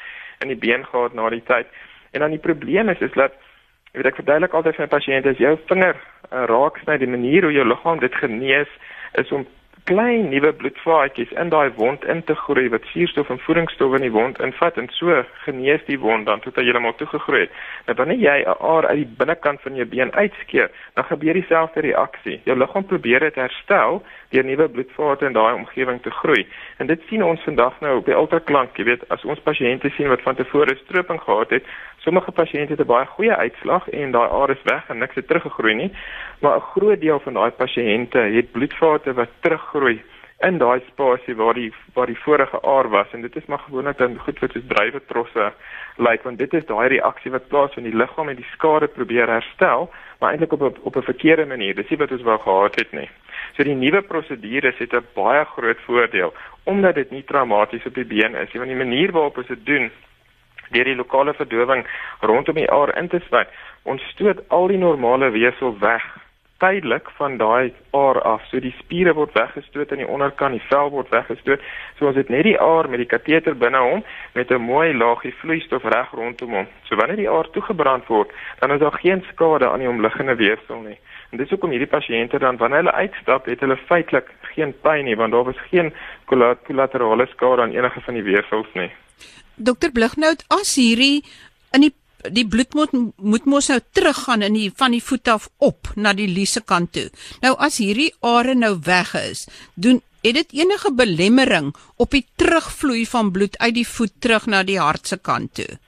in 0.45 0.52
die 0.52 0.61
been 0.66 0.85
gehad 0.85 1.14
na 1.14 1.30
die 1.30 1.42
tyd. 1.42 1.66
En 2.12 2.21
dan 2.21 2.30
die 2.30 2.45
probleem 2.49 2.88
is 2.88 3.00
is 3.00 3.12
dat 3.12 3.33
ek 3.33 3.97
weet 3.97 4.07
ek 4.12 4.21
verduidelik 4.21 4.54
altyd 4.54 4.76
vir 4.76 4.85
my 4.85 4.92
pasiënte 4.99 5.28
as 5.28 5.38
jou 5.38 5.57
vinger 5.73 5.97
uh, 5.97 6.45
raak 6.45 6.76
sny 6.85 6.99
die 6.99 7.14
manier 7.16 7.42
hoe 7.42 7.52
jou 7.52 7.64
liggaam 7.64 7.99
dit 8.00 8.14
genees 8.14 8.69
is 9.12 9.33
om 9.33 9.47
klein 9.90 10.28
nuwe 10.30 10.52
bloedvaatjies 10.54 11.32
in 11.42 11.49
daai 11.50 11.73
wond 11.75 12.04
in 12.12 12.20
te 12.25 12.35
groei 12.44 12.68
wat 12.70 12.85
suurstof 12.92 13.30
en 13.35 13.40
voedingsstowwe 13.42 13.99
in 13.99 14.04
die 14.06 14.12
wond 14.14 14.38
invat 14.47 14.76
en 14.78 14.87
so 14.94 15.16
genees 15.42 15.82
die 15.88 15.99
wond 15.99 16.28
dan 16.30 16.42
tot 16.44 16.61
hy 16.61 16.62
heeltemal 16.68 16.94
toegegroei 17.00 17.40
het. 17.49 17.56
Nou 17.88 17.97
wanneer 17.99 18.23
jy 18.23 18.37
'n 18.44 18.54
aar 18.73 18.87
uit 18.87 19.00
die 19.02 19.16
binnekant 19.18 19.61
van 19.66 19.75
jou 19.75 19.87
been 19.87 20.12
uitskeer, 20.14 20.70
dan 20.94 21.04
gebeur 21.04 21.35
dieselfde 21.35 21.80
reaksie. 21.80 22.40
Jou 22.44 22.59
liggaam 22.59 22.87
probeer 22.87 23.20
dit 23.20 23.35
herstel 23.35 24.02
deur 24.30 24.44
nuwe 24.44 24.68
bloedvate 24.68 25.26
in 25.26 25.32
daai 25.32 25.54
omgewing 25.54 26.02
te 26.02 26.11
groei. 26.11 26.47
En 26.78 26.87
dit 26.87 27.00
sien 27.09 27.25
ons 27.25 27.42
vandag 27.42 27.80
nou 27.80 27.97
op 27.97 28.04
die 28.04 28.14
ultraklank, 28.14 28.76
jy 28.76 28.85
weet, 28.85 29.09
as 29.09 29.25
ons 29.25 29.40
pasiënte 29.40 29.90
sien 29.90 30.09
wat 30.09 30.23
van 30.23 30.35
tevore 30.35 30.76
stroping 30.76 31.20
gehad 31.20 31.50
het, 31.50 31.64
sommige 31.99 32.30
pasiënte 32.32 32.73
het 32.73 32.80
'n 32.80 32.87
baie 32.87 33.06
goeie 33.06 33.35
uitslag 33.35 33.88
en 33.88 34.11
daai 34.11 34.28
aar 34.30 34.50
is 34.50 34.62
weg 34.62 34.88
en 34.88 34.99
niks 34.99 35.14
het 35.14 35.26
teruggegroei 35.26 35.75
nie, 35.75 35.92
maar 36.40 36.56
'n 36.56 36.70
groot 36.75 37.00
deel 37.00 37.20
van 37.20 37.32
daai 37.32 37.50
pasiënte 37.50 38.18
het 38.18 38.52
bloedvate 38.52 39.12
wat 39.12 39.28
teruggroei 39.40 39.80
in 40.41 40.59
daai 40.59 40.81
spasie 40.89 41.35
waar 41.37 41.55
die 41.55 41.73
waar 41.95 42.07
die 42.07 42.19
vorige 42.19 42.63
aar 42.63 42.89
was. 42.89 43.07
En 43.13 43.21
dit 43.21 43.37
is 43.37 43.47
maar 43.47 43.59
gewoonlik 43.59 43.99
dan 43.99 44.19
goed 44.19 44.39
wat 44.39 44.53
soos 44.53 44.69
drywe 44.69 45.01
trosse 45.07 45.53
lyk 45.97 46.09
like, 46.09 46.23
want 46.23 46.39
dit 46.39 46.55
is 46.55 46.67
daai 46.67 46.89
reaksie 46.89 47.31
wat 47.31 47.49
plaas 47.49 47.77
in 47.77 47.85
die 47.85 47.97
liggaam 47.97 48.29
en 48.29 48.37
die 48.37 48.53
skade 48.53 48.89
probeer 48.89 49.29
herstel 49.29 49.91
maar 50.21 50.31
eintlik 50.31 50.53
op 50.53 50.63
'n 50.63 50.77
op 50.83 50.97
'n 50.97 51.03
verkeerde 51.03 51.47
manier. 51.47 51.75
Dis 51.75 51.89
nie 51.89 51.99
wat 51.99 52.13
ons 52.13 52.23
wou 52.23 52.39
gehad 52.39 52.75
het 52.75 52.93
nie. 52.93 53.09
So 53.57 53.63
die 53.63 53.75
nuwe 53.75 54.03
prosedures 54.03 54.79
het 54.79 54.93
'n 54.95 55.07
baie 55.15 55.45
groot 55.45 55.81
voordeel 55.87 56.33
omdat 56.65 56.95
dit 56.95 57.11
nie 57.11 57.25
traumaties 57.25 57.87
op 57.87 57.95
die 57.95 58.05
been 58.05 58.35
is 58.35 58.53
nie 58.53 58.61
want 58.63 58.71
die 58.71 58.85
manier 58.85 59.13
waarop 59.13 59.37
ons 59.37 59.47
dit 59.47 59.67
doen 59.67 59.91
deur 60.71 60.85
die 60.85 60.97
lokale 60.97 61.35
verdowing 61.35 61.87
rondom 62.21 62.55
die 62.55 62.71
aar 62.71 62.97
in 62.99 63.09
te 63.09 63.21
swaai 63.27 63.47
ons 63.83 64.03
stoot 64.15 64.43
al 64.49 64.69
die 64.69 64.79
normale 64.79 65.31
weefsel 65.31 65.79
weg 65.79 66.05
tydelik 66.61 67.09
van 67.19 67.37
daai 67.40 67.73
aar 67.97 68.21
af. 68.23 68.45
So 68.50 68.61
die 68.61 68.75
spiere 68.79 69.14
word 69.17 69.33
weggestoot 69.35 69.93
aan 69.93 70.02
die 70.02 70.09
onderkant, 70.09 70.57
die 70.57 70.69
vel 70.69 70.90
word 70.95 71.11
weggestoot. 71.14 71.64
So 71.99 72.11
ons 72.11 72.19
het 72.21 72.29
net 72.33 72.45
die 72.49 72.59
aar 72.61 72.88
met 72.90 73.02
die 73.02 73.09
kateter 73.09 73.57
binne 73.57 73.81
hom 73.81 74.05
met 74.35 74.50
'n 74.50 74.62
mooi 74.62 74.95
laagie 74.95 75.35
vloeistof 75.40 75.85
reg 75.85 76.11
rondom 76.12 76.55
hom. 76.55 76.67
So 76.88 76.97
wanneer 76.97 77.17
die 77.17 77.31
aar 77.31 77.50
toegebrand 77.50 78.07
word, 78.07 78.31
dan 78.61 78.73
is 78.73 78.81
daar 78.81 78.99
geen 79.00 79.25
skade 79.33 79.69
aan 79.69 79.79
die 79.79 79.88
omliggende 79.88 80.35
weefsel 80.35 80.81
nie. 80.81 80.99
En 81.31 81.38
dis 81.38 81.50
hoekom 81.50 81.71
hierdie 81.71 81.90
pasiënte 81.90 82.38
dan 82.38 82.57
wanneer 82.57 82.79
hulle 82.79 82.93
uitstap, 82.93 83.47
het 83.47 83.61
hulle 83.61 83.76
feitelik 83.76 84.26
geen 84.55 84.75
pyn 84.83 85.05
nie 85.05 85.17
want 85.17 85.33
daar 85.33 85.45
was 85.45 85.69
geen 85.71 85.93
kollaterale 86.67 87.26
skade 87.26 87.62
aan 87.62 87.73
enige 87.73 88.00
van 88.00 88.14
die 88.14 88.23
weefsels 88.23 88.67
nie. 88.75 88.90
Dokter 89.55 89.93
Blighnout, 89.93 90.45
as 90.49 90.75
hierdie 90.75 91.23
in 91.76 91.81
die 91.81 91.95
die 92.29 92.47
bloed 92.49 92.75
moet 92.75 92.93
moet 93.17 93.45
mos 93.45 93.69
nou 93.73 93.81
teruggaan 93.93 94.43
in 94.43 94.57
die 94.59 94.71
van 94.77 94.95
die 94.97 95.03
voet 95.03 95.29
af 95.29 95.49
op 95.59 95.93
na 95.97 96.12
die 96.17 96.29
liese 96.29 96.62
kant 96.65 96.93
toe. 96.93 97.09
Nou 97.43 97.55
as 97.59 97.81
hierdie 97.83 98.12
are 98.21 98.55
nou 98.55 98.77
weg 98.85 99.15
is, 99.15 99.47
doen 99.75 100.03
het 100.23 100.37
dit 100.37 100.53
enige 100.61 100.93
belemmering 100.93 101.75
op 101.97 102.11
die 102.11 102.27
terugvloei 102.37 103.07
van 103.07 103.31
bloed 103.33 103.59
uit 103.59 103.75
die 103.75 103.89
voet 103.89 104.12
terug 104.21 104.47
na 104.47 104.62
die 104.62 104.81
hart 104.81 105.07
se 105.07 105.19
kant 105.19 105.55
toe? 105.55 105.79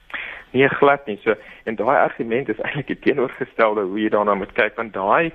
Nee, 0.53 0.69
glad 0.69 1.05
nie. 1.09 1.19
So 1.23 1.35
en 1.65 1.75
daai 1.75 1.97
argument 1.97 2.49
is 2.49 2.61
eintlik 2.65 2.87
die 2.87 2.99
teenoorgestelde 3.07 3.85
hoe 3.89 3.99
jy 3.99 4.09
daarna 4.13 4.35
moet 4.37 4.53
kyk 4.57 4.77
want 4.77 4.93
daai 4.93 5.31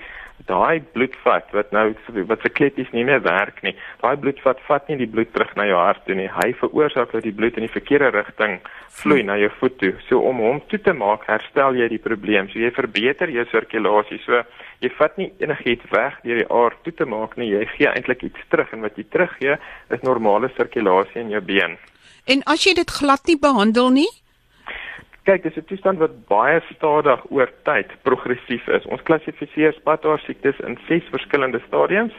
daai 0.47 0.81
bloedvat 0.95 1.51
wat 1.53 1.73
nou 1.75 1.91
wat 2.31 2.45
se 2.45 2.51
kleppies 2.53 2.91
nie 2.93 3.05
meer 3.05 3.21
werk 3.25 3.63
nie. 3.67 3.75
Daai 4.03 4.17
bloedvat 4.21 4.61
vat 4.69 4.89
nie 4.89 4.99
die 5.01 5.11
bloed 5.11 5.33
terug 5.35 5.51
na 5.59 5.67
jou 5.69 5.79
hart 5.81 6.05
toe 6.07 6.15
nie. 6.19 6.29
Hy 6.33 6.53
veroorsaak 6.61 7.13
dat 7.13 7.27
die 7.27 7.35
bloed 7.35 7.59
in 7.59 7.67
die 7.67 7.73
verkeerde 7.73 8.13
rigting 8.15 8.59
vloei 9.01 9.23
na 9.27 9.37
jou 9.41 9.51
voet 9.59 9.79
toe. 9.83 9.93
So 10.09 10.23
om 10.31 10.43
hom 10.45 10.61
toe 10.71 10.81
te 10.83 10.95
maak, 10.97 11.27
herstel 11.29 11.79
jy 11.79 11.89
die 11.93 12.03
probleem. 12.03 12.49
So 12.53 12.63
jy 12.63 12.71
verbeter 12.77 13.33
jou 13.35 13.45
sirkulasie. 13.51 14.21
So 14.25 14.43
jy 14.85 14.93
vat 14.99 15.19
nie 15.21 15.33
enigiets 15.43 15.91
weg 15.95 16.21
deur 16.25 16.43
die 16.43 16.49
aard 16.61 16.81
toe 16.87 16.95
te 16.95 17.09
maak 17.09 17.37
nie. 17.37 17.51
Jy 17.57 17.67
gee 17.75 17.91
eintlik 17.93 18.25
iets 18.31 18.49
terug 18.53 18.73
en 18.73 18.87
wat 18.87 18.99
jy 18.99 19.09
teruggee 19.11 19.59
is 19.95 20.07
normale 20.07 20.53
sirkulasie 20.57 21.23
in 21.25 21.35
jou 21.35 21.43
been. 21.45 21.79
En 22.29 22.43
as 22.47 22.65
jy 22.67 22.75
dit 22.77 22.91
glad 23.01 23.25
nie 23.27 23.39
behandel 23.41 23.91
nie, 24.03 24.11
kyk, 25.29 25.43
dis 25.43 25.57
'n 25.61 25.69
toestand 25.69 25.99
wat 25.99 26.15
baie 26.29 26.61
stadig 26.73 27.21
oor 27.31 27.51
tyd 27.69 27.89
progressief 28.03 28.67
is. 28.69 28.85
Ons 28.87 29.03
klassifiseer 29.03 29.73
spataar 29.73 30.19
siektes 30.19 30.59
in 30.61 30.79
6 30.89 31.05
verskillende 31.13 31.61
stadiums. 31.67 32.15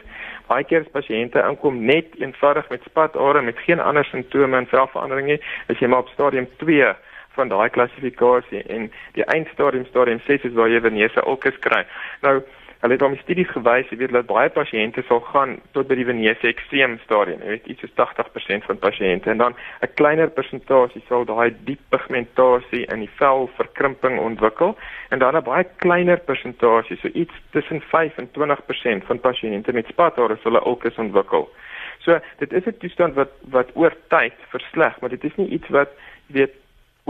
Baie 0.46 0.64
keer 0.64 0.80
as 0.80 0.94
pasiënte 0.94 1.42
inkom 1.48 1.84
net 1.84 2.06
eenvoudig 2.18 2.68
met 2.70 2.82
spatare 2.82 3.42
met 3.42 3.58
geen 3.58 3.80
ander 3.80 4.04
simptome 4.04 4.56
en 4.56 4.66
velverandering 4.66 5.26
nie, 5.26 5.40
is 5.68 5.78
jy 5.78 5.86
maar 5.86 6.04
op 6.06 6.08
stadium 6.08 6.46
2 6.56 6.94
van 7.34 7.48
daai 7.48 7.68
klassifikasie 7.70 8.62
en 8.62 8.90
die 9.12 9.24
eindstadium 9.24 9.86
stadium 9.86 10.20
6 10.26 10.44
is 10.44 10.52
waar 10.52 10.68
jy 10.68 10.80
venese 10.80 11.26
ulcus 11.26 11.58
kry. 11.58 11.84
Nou 12.22 12.42
Hulle 12.80 12.96
het 12.96 13.02
om 13.04 13.16
studies 13.20 13.48
gewys, 13.52 13.88
jy 13.92 13.98
weet 14.00 14.12
dat 14.14 14.28
baie 14.28 14.48
pasiënte 14.48 15.02
sal 15.04 15.20
gaan 15.26 15.58
tot 15.76 15.88
by 15.88 15.98
die 15.98 16.06
venese 16.08 16.48
ekstreem 16.48 16.94
stadium, 17.02 17.42
jy 17.44 17.56
weet 17.58 17.66
iets 17.68 17.82
soos 17.84 17.92
80% 17.98 18.64
van 18.68 18.78
pasiënte 18.80 19.28
en 19.28 19.42
dan 19.42 19.56
'n 19.84 19.90
kleiner 20.00 20.30
persentasie 20.32 21.02
sal 21.08 21.26
daai 21.28 21.52
diep 21.68 21.82
pigmentasie 21.92 22.86
in 22.88 23.04
die 23.04 23.10
vel 23.18 23.50
verkrimping 23.58 24.16
ontwikkel 24.18 24.76
en 25.10 25.18
dan 25.18 25.36
'n 25.36 25.44
baie 25.44 25.66
kleiner 25.84 26.20
persentasie, 26.30 26.96
so 26.96 27.08
iets 27.12 27.34
tussen 27.52 27.80
5 27.80 28.16
en 28.16 28.30
20% 28.32 29.04
van 29.04 29.20
pasiënte 29.20 29.72
met 29.72 29.86
spatare 29.86 30.38
sal 30.42 30.52
'n 30.52 30.66
ulcus 30.66 30.96
ontwikkel. 30.96 31.50
So 31.98 32.18
dit 32.38 32.52
is 32.52 32.64
'n 32.64 32.78
toestand 32.78 33.14
wat 33.14 33.30
wat 33.50 33.68
oor 33.74 33.92
tyd 34.08 34.34
versleg, 34.48 35.00
maar 35.00 35.10
dit 35.10 35.24
is 35.24 35.36
nie 35.36 35.48
iets 35.48 35.68
wat 35.68 35.90
weet 36.26 36.59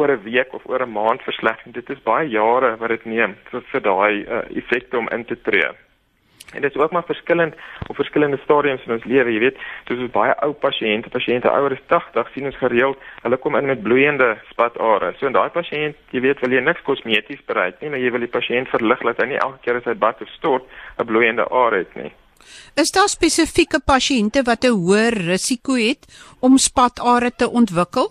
oor 0.01 0.17
'n 0.17 0.25
week 0.25 0.55
of 0.57 0.67
oor 0.67 0.83
'n 0.87 0.93
maand 0.93 1.23
versleg 1.29 1.61
en 1.67 1.73
dit 1.79 1.91
is 1.91 2.03
baie 2.03 2.29
jare 2.29 2.77
wat 2.81 2.89
dit 2.89 3.05
neem 3.05 3.37
vir, 3.51 3.63
vir 3.73 3.81
daai 3.81 4.15
uh, 4.25 4.43
effekte 4.57 4.99
om 4.99 5.09
in 5.09 5.25
te 5.25 5.37
tree. 5.43 5.71
En 6.55 6.61
dit 6.61 6.75
is 6.75 6.81
ook 6.81 6.91
maar 6.91 7.05
verskillend 7.07 7.55
op 7.87 7.97
verskillende 7.97 8.39
stadiums 8.45 8.85
in 8.87 8.93
ons 8.93 9.05
lewe, 9.05 9.33
jy 9.33 9.39
weet, 9.39 9.59
soos 9.89 10.01
ons 10.03 10.11
baie 10.11 10.35
ou 10.43 10.53
pasiënte, 10.53 11.11
pasiënte 11.13 11.51
ouer 11.51 11.77
as 11.77 11.85
80 11.87 12.33
sien 12.35 12.49
ons 12.51 12.57
gereeld, 12.63 13.05
hulle 13.23 13.37
kom 13.37 13.57
in 13.57 13.71
met 13.71 13.83
bloeiende 13.83 14.33
spatare. 14.51 15.13
So 15.19 15.27
in 15.27 15.37
daai 15.37 15.51
pasiënt, 15.55 16.01
jy 16.11 16.25
weet, 16.25 16.41
wil 16.43 16.57
jy 16.57 16.63
niks 16.65 16.83
kosmeties 16.83 17.45
bereik 17.47 17.79
nie, 17.81 17.93
maar 17.93 18.03
jy 18.03 18.11
wil 18.11 18.27
die 18.27 18.35
pasiënt 18.39 18.73
verlig 18.73 19.05
dat 19.07 19.23
hy 19.23 19.29
nie 19.31 19.39
elke 19.39 19.63
keer 19.63 19.79
as 19.79 19.87
hy 19.87 19.95
bad 19.95 20.23
of 20.23 20.33
stort 20.39 20.67
'n 20.99 21.07
bloeiende 21.07 21.47
aar 21.51 21.79
het 21.79 21.95
nie. 21.95 22.11
Is 22.75 22.91
daar 22.91 23.09
spesifieke 23.09 23.81
pasiënte 23.87 24.43
wat 24.43 24.65
'n 24.65 24.75
hoër 24.75 25.15
risiko 25.31 25.75
het 25.75 26.07
om 26.41 26.59
spatare 26.59 27.31
te 27.31 27.51
ontwikkel? 27.51 28.11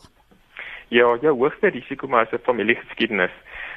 Ja, 0.89 1.17
jou 1.21 1.37
hoogste 1.37 1.69
risiko 1.69 2.07
maar 2.07 2.25
is 2.25 2.31
'n 2.31 2.43
familiegeskiedenis. 2.43 3.31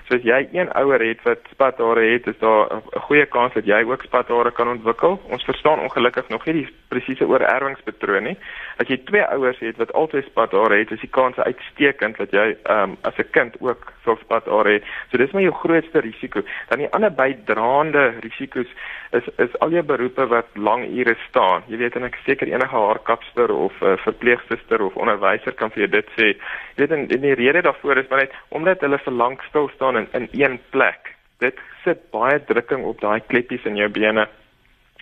So 0.08 0.14
as 0.14 0.22
jy 0.22 0.48
een 0.52 0.72
ouer 0.72 1.00
het 1.00 1.22
wat 1.22 1.38
spathare 1.50 2.02
het, 2.12 2.26
is 2.26 2.38
daar 2.38 2.66
'n 2.74 3.00
goeie 3.00 3.26
kans 3.26 3.52
dat 3.54 3.64
jy 3.64 3.82
ook 3.84 4.02
spathare 4.02 4.50
kan 4.50 4.68
ontwikkel. 4.68 5.20
Ons 5.28 5.44
verstaan 5.44 5.80
ongelukkig 5.80 6.28
nog 6.28 6.44
nie 6.44 6.54
die 6.54 6.68
presiese 6.88 7.26
oorerwingspatroon 7.26 8.22
nie. 8.22 8.38
As 8.76 8.88
jy 8.88 8.96
twee 9.04 9.24
ouers 9.24 9.58
het 9.58 9.76
wat 9.76 9.92
altyd 9.92 10.24
spathare 10.24 10.78
het, 10.78 10.90
is 10.90 11.00
die 11.00 11.10
kans 11.10 11.36
uitstekend 11.36 12.16
dat 12.16 12.30
jy 12.30 12.56
ehm 12.62 12.90
um, 12.90 12.96
as 13.02 13.16
'n 13.16 13.30
kind 13.30 13.56
ook 13.60 13.92
sou 14.04 14.16
spathare 14.20 14.72
het. 14.72 14.84
So 15.10 15.16
dis 15.16 15.30
maar 15.30 15.42
jou 15.42 15.54
grootste 15.54 15.98
risiko. 15.98 16.42
Dan 16.68 16.78
die 16.78 16.90
ander 16.90 17.12
bydraende 17.12 18.12
risiko's 18.20 18.68
is 19.12 19.28
is 19.36 19.58
al 19.60 19.70
jou 19.70 19.82
beroepe 19.82 20.26
wat 20.26 20.48
lang 20.54 20.84
ure 20.88 21.14
staan. 21.28 21.64
Jy 21.68 21.78
weet 21.82 21.96
en 21.96 22.06
ek 22.08 22.18
seker 22.24 22.48
enige 22.48 22.76
haarkapster 22.76 23.52
of 23.52 23.72
'n 23.80 23.92
uh, 23.92 23.96
verpleegsuster 24.04 24.82
of 24.82 24.96
onderwyser 24.96 25.52
kan 25.52 25.70
vir 25.70 25.84
jou 25.84 25.90
dit 25.96 26.08
sê. 26.16 26.28
Jy 26.76 26.84
weet 26.84 26.92
en, 26.96 27.08
en 27.08 27.20
die 27.20 27.34
rede 27.34 27.62
daarvoor 27.62 27.98
is 27.98 28.08
maar 28.08 28.24
net 28.24 28.36
omdat 28.48 28.80
hulle 28.80 28.98
vir 28.98 29.12
lank 29.12 29.42
stil 29.48 29.68
staan 29.74 29.96
in 29.96 30.08
in 30.12 30.28
een 30.32 30.60
plek. 30.70 31.14
Dit 31.38 31.58
sit 31.84 32.10
baie 32.10 32.44
drukking 32.44 32.84
op 32.84 33.00
daai 33.00 33.20
kleppies 33.26 33.64
in 33.64 33.76
jou 33.76 33.88
bene. 33.88 34.28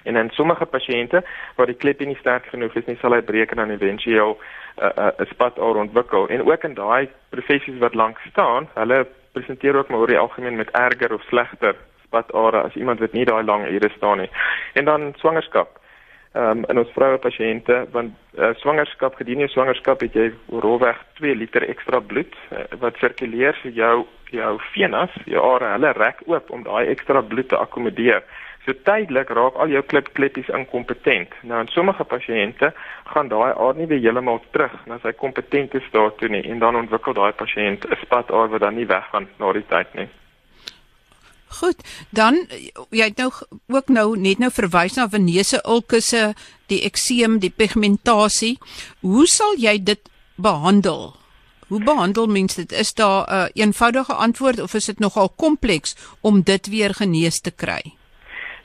En 0.04 0.16
in 0.16 0.30
sommige 0.30 0.66
pasiënte 0.66 1.22
waar 1.56 1.66
die 1.66 1.80
kleppie 1.82 2.06
nie 2.06 2.18
sterk 2.20 2.46
genoeg 2.46 2.74
is 2.74 2.86
nie, 2.86 2.96
sal 3.00 3.12
hy 3.12 3.20
breek 3.20 3.50
en 3.50 3.56
dan 3.56 3.70
eventueel 3.70 4.36
'n 4.36 4.84
uh, 4.84 4.90
'n 4.96 5.22
uh, 5.22 5.30
spataar 5.30 5.76
ontwikkel. 5.76 6.28
En 6.28 6.42
ook 6.50 6.64
in 6.64 6.74
daai 6.74 7.08
professies 7.28 7.78
wat 7.78 7.94
lank 7.94 8.18
staan, 8.30 8.68
hulle 8.74 9.06
presenteer 9.32 9.76
ook 9.76 9.88
maar 9.88 9.98
oor 9.98 10.06
die 10.06 10.18
algemeen 10.18 10.56
met 10.56 10.70
erger 10.70 11.14
of 11.14 11.22
slegter 11.22 11.76
spatare 12.10 12.64
as 12.66 12.74
iemand 12.74 13.00
wat 13.00 13.14
nie 13.14 13.24
daai 13.24 13.44
lang 13.46 13.68
ure 13.70 13.90
staan 13.96 14.18
nie. 14.18 14.30
En 14.74 14.84
dan 14.84 15.12
swangerskap. 15.22 15.78
Ehm 16.34 16.58
um, 16.58 16.64
in 16.70 16.78
ons 16.78 16.90
vroue 16.94 17.18
pasiënte 17.18 17.76
want 17.90 18.12
uh, 18.38 18.52
swangerskap 18.62 19.16
gedurende 19.18 19.48
swangerskap 19.50 20.04
het 20.06 20.14
jy 20.14 20.28
rolweg 20.62 20.98
2 21.18 21.34
liter 21.34 21.66
ekstra 21.66 21.98
bloed 22.00 22.36
uh, 22.54 22.68
wat 22.78 23.00
sirkuleer 23.02 23.58
vir 23.64 23.72
jou 23.74 23.96
jou 24.30 24.52
venas, 24.74 25.16
jou 25.26 25.42
are, 25.42 25.72
hulle 25.74 25.90
rek 25.96 26.22
oop 26.30 26.52
om 26.54 26.62
daai 26.62 26.86
ekstra 26.92 27.22
bloed 27.32 27.48
te 27.50 27.58
akkommodeer. 27.58 28.22
So 28.62 28.76
tydelik 28.86 29.32
raak 29.34 29.58
al 29.58 29.74
jou 29.74 29.82
klippletjies 29.90 30.52
inkompetent. 30.54 31.34
Nou 31.42 31.64
in 31.64 31.72
sommige 31.74 32.06
pasiënte 32.06 32.70
gaan 33.10 33.34
daai 33.34 33.50
aar 33.50 33.74
nie 33.74 33.90
weer 33.90 34.04
heeltemal 34.04 34.38
terug 34.54 34.78
na 34.86 35.00
sy 35.02 35.16
kompetente 35.18 35.82
staat 35.88 36.20
toe 36.22 36.30
nie 36.30 36.44
en 36.46 36.62
dan 36.62 36.78
ontwikkel 36.84 37.18
daai 37.18 37.32
pasiënt 37.42 37.90
'n 37.90 38.02
spataar 38.06 38.54
wat 38.54 38.60
dan 38.60 38.78
nie 38.78 38.86
weggaan 38.86 39.26
na 39.42 39.52
die 39.52 39.66
tyd 39.66 39.94
nie. 39.98 40.08
Goed, 41.50 41.82
dan 42.10 42.46
jy 42.94 43.08
het 43.10 43.18
nou 43.18 43.30
ook 43.68 43.88
nou 43.90 44.18
net 44.18 44.38
nou 44.38 44.50
verwys 44.54 44.94
na 44.94 45.08
venese 45.10 45.58
ulkusse, 45.66 46.34
die 46.70 46.84
ekseem, 46.86 47.40
die 47.42 47.50
pigmentasie. 47.50 48.58
Hoe 49.02 49.26
sal 49.26 49.58
jy 49.58 49.74
dit 49.82 50.00
behandel? 50.38 51.10
Hoe 51.70 51.82
behandel 51.82 52.26
mens 52.26 52.54
dit? 52.54 52.72
Is 52.72 52.94
daar 52.94 53.26
'n 53.26 53.34
uh, 53.34 53.46
eenvoudige 53.54 54.14
antwoord 54.14 54.60
of 54.60 54.74
is 54.74 54.86
dit 54.86 54.98
nogal 54.98 55.28
kompleks 55.28 55.96
om 56.20 56.42
dit 56.42 56.66
weer 56.66 56.94
genees 56.94 57.40
te 57.40 57.50
kry? 57.50 57.82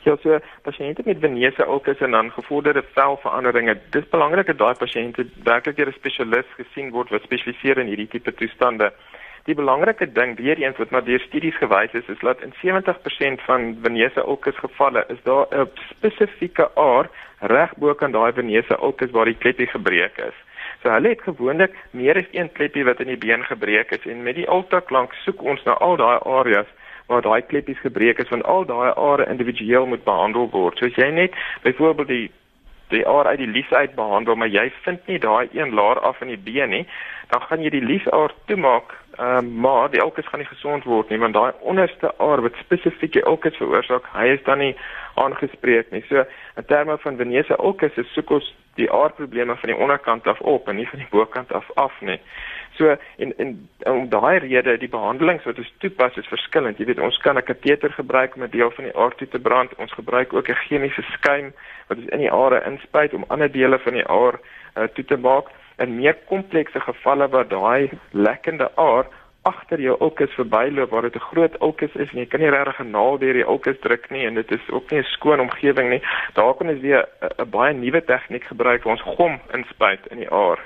Ja, 0.06 0.15
so 0.21 0.38
pasiënte 0.62 1.02
met 1.06 1.17
venese 1.19 1.65
ulkusse 1.65 2.04
en 2.06 2.12
dan 2.12 2.32
gevorderde 2.32 2.84
velveranderinge, 2.93 3.80
dis 3.89 4.10
belangrik 4.10 4.45
dat 4.45 4.58
daai 4.58 4.76
pasiënte 4.78 5.26
werklik 5.43 5.76
deur 5.76 5.88
'n 5.88 5.98
spesialis 5.98 6.45
gesien 6.58 6.91
word 6.91 7.10
wat 7.10 7.21
spesialiseer 7.21 7.78
in 7.78 7.88
hierdie 7.88 8.08
tipe 8.08 8.34
toestande. 8.34 8.93
Die 9.46 9.54
belangrike 9.54 10.08
ding 10.12 10.38
weer 10.38 10.58
eens 10.58 10.78
wat 10.82 10.90
maar 10.90 11.04
deur 11.06 11.20
studies 11.20 11.58
gewys 11.62 11.92
is, 11.94 12.08
is 12.10 12.20
dat 12.20 12.42
in 12.42 12.54
70% 12.62 13.44
van 13.46 13.78
venese 13.82 14.24
ulkus 14.24 14.58
gevalle 14.58 15.04
is 15.08 15.22
daar 15.24 15.46
'n 15.52 15.70
spesifieke 15.90 16.70
aar 16.76 17.10
reg 17.40 17.76
bo 17.78 17.94
kan 17.94 18.12
daai 18.12 18.34
venese 18.34 18.78
ulkus 18.82 19.12
waar 19.12 19.26
die 19.26 19.38
kleppie 19.38 19.68
gebreek 19.68 20.18
is. 20.18 20.38
So 20.82 20.90
hulle 20.90 21.10
het 21.10 21.22
gewoonlik 21.22 21.76
meer 21.92 22.18
as 22.18 22.32
een 22.32 22.52
kleppie 22.52 22.86
wat 22.86 23.00
in 23.00 23.08
die 23.08 23.18
been 23.18 23.44
gebreek 23.44 23.92
is 23.92 24.06
en 24.06 24.24
met 24.24 24.36
die 24.36 24.50
ultraklank 24.50 25.14
soek 25.14 25.42
ons 25.42 25.64
na 25.64 25.74
al 25.74 25.96
daai 25.96 26.20
areas 26.20 26.68
waar 27.08 27.22
daai 27.22 27.42
kleppies 27.42 27.80
gebreek 27.80 28.18
is 28.18 28.30
want 28.30 28.44
al 28.44 28.66
daai 28.66 28.94
are 28.96 29.30
individueel 29.30 29.86
moet 29.86 30.04
behandel 30.04 30.50
word. 30.50 30.78
So 30.78 30.86
as 30.86 30.96
jy 30.96 31.12
net 31.12 31.34
byvoorbeeld 31.62 32.08
die 32.08 32.32
die 32.94 33.08
aar 33.08 33.26
uit 33.26 33.40
die 33.42 33.50
lies 33.50 33.72
uit 33.72 33.96
behandel, 33.96 34.36
maar 34.36 34.48
jy 34.48 34.72
vind 34.84 35.08
nie 35.10 35.20
daai 35.20 35.50
een 35.54 35.74
laar 35.74 36.00
af 36.00 36.22
in 36.22 36.28
die 36.28 36.38
been 36.38 36.70
nie, 36.70 36.86
dan 37.34 37.42
gaan 37.42 37.64
jy 37.64 37.72
die 37.74 37.82
liesaar 37.82 38.34
toemaak, 38.46 38.94
ehm 39.17 39.45
uh, 39.45 39.62
maar 39.62 39.89
die 39.91 40.01
elkes 40.01 40.28
gaan 40.28 40.39
nie 40.39 40.47
gesond 40.47 40.84
word 40.84 41.10
nie 41.10 41.19
want 41.19 41.34
daai 41.34 41.54
onderste 41.60 42.12
aar 42.17 42.41
wat 42.41 42.56
spesifiek 42.60 43.13
die 43.13 43.23
elkes 43.23 43.58
veroorsaak, 43.58 44.08
hy 44.13 44.28
is 44.36 44.43
dan 44.43 44.58
nie 44.58 44.75
aangespreek 45.15 45.91
nie. 45.91 46.04
So 46.10 46.25
in 46.56 46.65
terme 46.65 46.97
van 46.97 47.17
venese 47.17 47.56
elkes 47.58 47.97
is 47.97 48.13
soek 48.13 48.30
ons 48.30 48.54
die 48.75 48.91
aarprobleme 48.91 49.56
van 49.56 49.71
die 49.71 49.78
onderkant 49.78 50.28
af 50.28 50.39
op 50.39 50.67
en 50.67 50.75
nie 50.75 50.88
van 50.89 50.99
die 50.99 51.12
bokant 51.12 51.51
af 51.54 51.69
af 51.75 52.01
nie. 52.01 52.19
So 52.78 52.95
en 53.17 53.38
en 53.38 53.69
om 53.80 54.10
daai 54.10 54.38
rede 54.43 54.78
die 54.78 54.91
behandelings 54.91 55.47
wat 55.47 55.58
ons 55.58 55.73
toepas 55.80 56.17
is 56.19 56.28
verskillend. 56.28 56.78
Jy 56.78 56.86
weet 56.86 56.99
ons 56.99 57.17
kan 57.23 57.38
'n 57.38 57.43
kateter 57.43 57.91
gebruik 57.91 58.36
om 58.36 58.43
'n 58.43 58.49
deel 58.49 58.71
van 58.71 58.84
die 58.84 58.95
aar 58.95 59.15
toe 59.15 59.28
te 59.28 59.39
brand. 59.39 59.75
Ons 59.75 59.93
gebruik 59.93 60.34
ook 60.34 60.49
'n 60.49 60.62
chemiese 60.67 61.01
skuim 61.01 61.54
wat 61.88 61.97
ons 61.97 62.08
in 62.08 62.19
die 62.19 62.32
are 62.32 62.63
inspuit 62.65 63.13
om 63.13 63.25
ander 63.28 63.51
dele 63.51 63.80
van 63.80 63.93
die 63.93 64.08
aar 64.08 64.39
uh, 64.78 64.84
toe 64.84 65.06
te 65.06 65.17
maak. 65.17 65.47
In 65.78 65.96
meer 65.96 66.16
komplekse 66.28 66.80
gevalle 66.80 67.28
waar 67.28 67.48
daai 67.48 67.90
lekkende 68.12 68.72
aar 68.76 69.06
agter 69.46 69.82
jou 69.82 69.96
ulkus 70.02 70.34
verbyloop 70.34 70.90
waar 70.90 71.02
dit 71.02 71.16
'n 71.16 71.28
groot 71.30 71.56
ulkus 71.62 71.96
is 71.96 72.12
en 72.12 72.20
jy 72.20 72.26
kan 72.26 72.40
nie 72.40 72.50
regtig 72.50 72.80
'n 72.80 72.92
naald 72.92 73.20
deur 73.20 73.34
die 73.34 73.50
ulkus 73.54 73.80
druk 73.80 74.10
nie 74.10 74.26
en 74.26 74.34
dit 74.34 74.52
is 74.52 74.70
ook 74.70 74.92
nie 74.92 75.00
'n 75.00 75.14
skoon 75.16 75.40
omgewing 75.40 75.90
nie. 75.90 76.02
Daar 76.34 76.54
kan 76.54 76.70
ons 76.70 76.82
weer 76.82 77.06
'n 77.22 77.50
baie 77.50 77.74
nuwe 77.74 78.04
tegniek 78.04 78.44
gebruik 78.44 78.84
waar 78.84 78.94
ons 78.98 79.16
gom 79.18 79.40
inspuit 79.54 80.08
in 80.08 80.18
die 80.18 80.32
aar. 80.32 80.60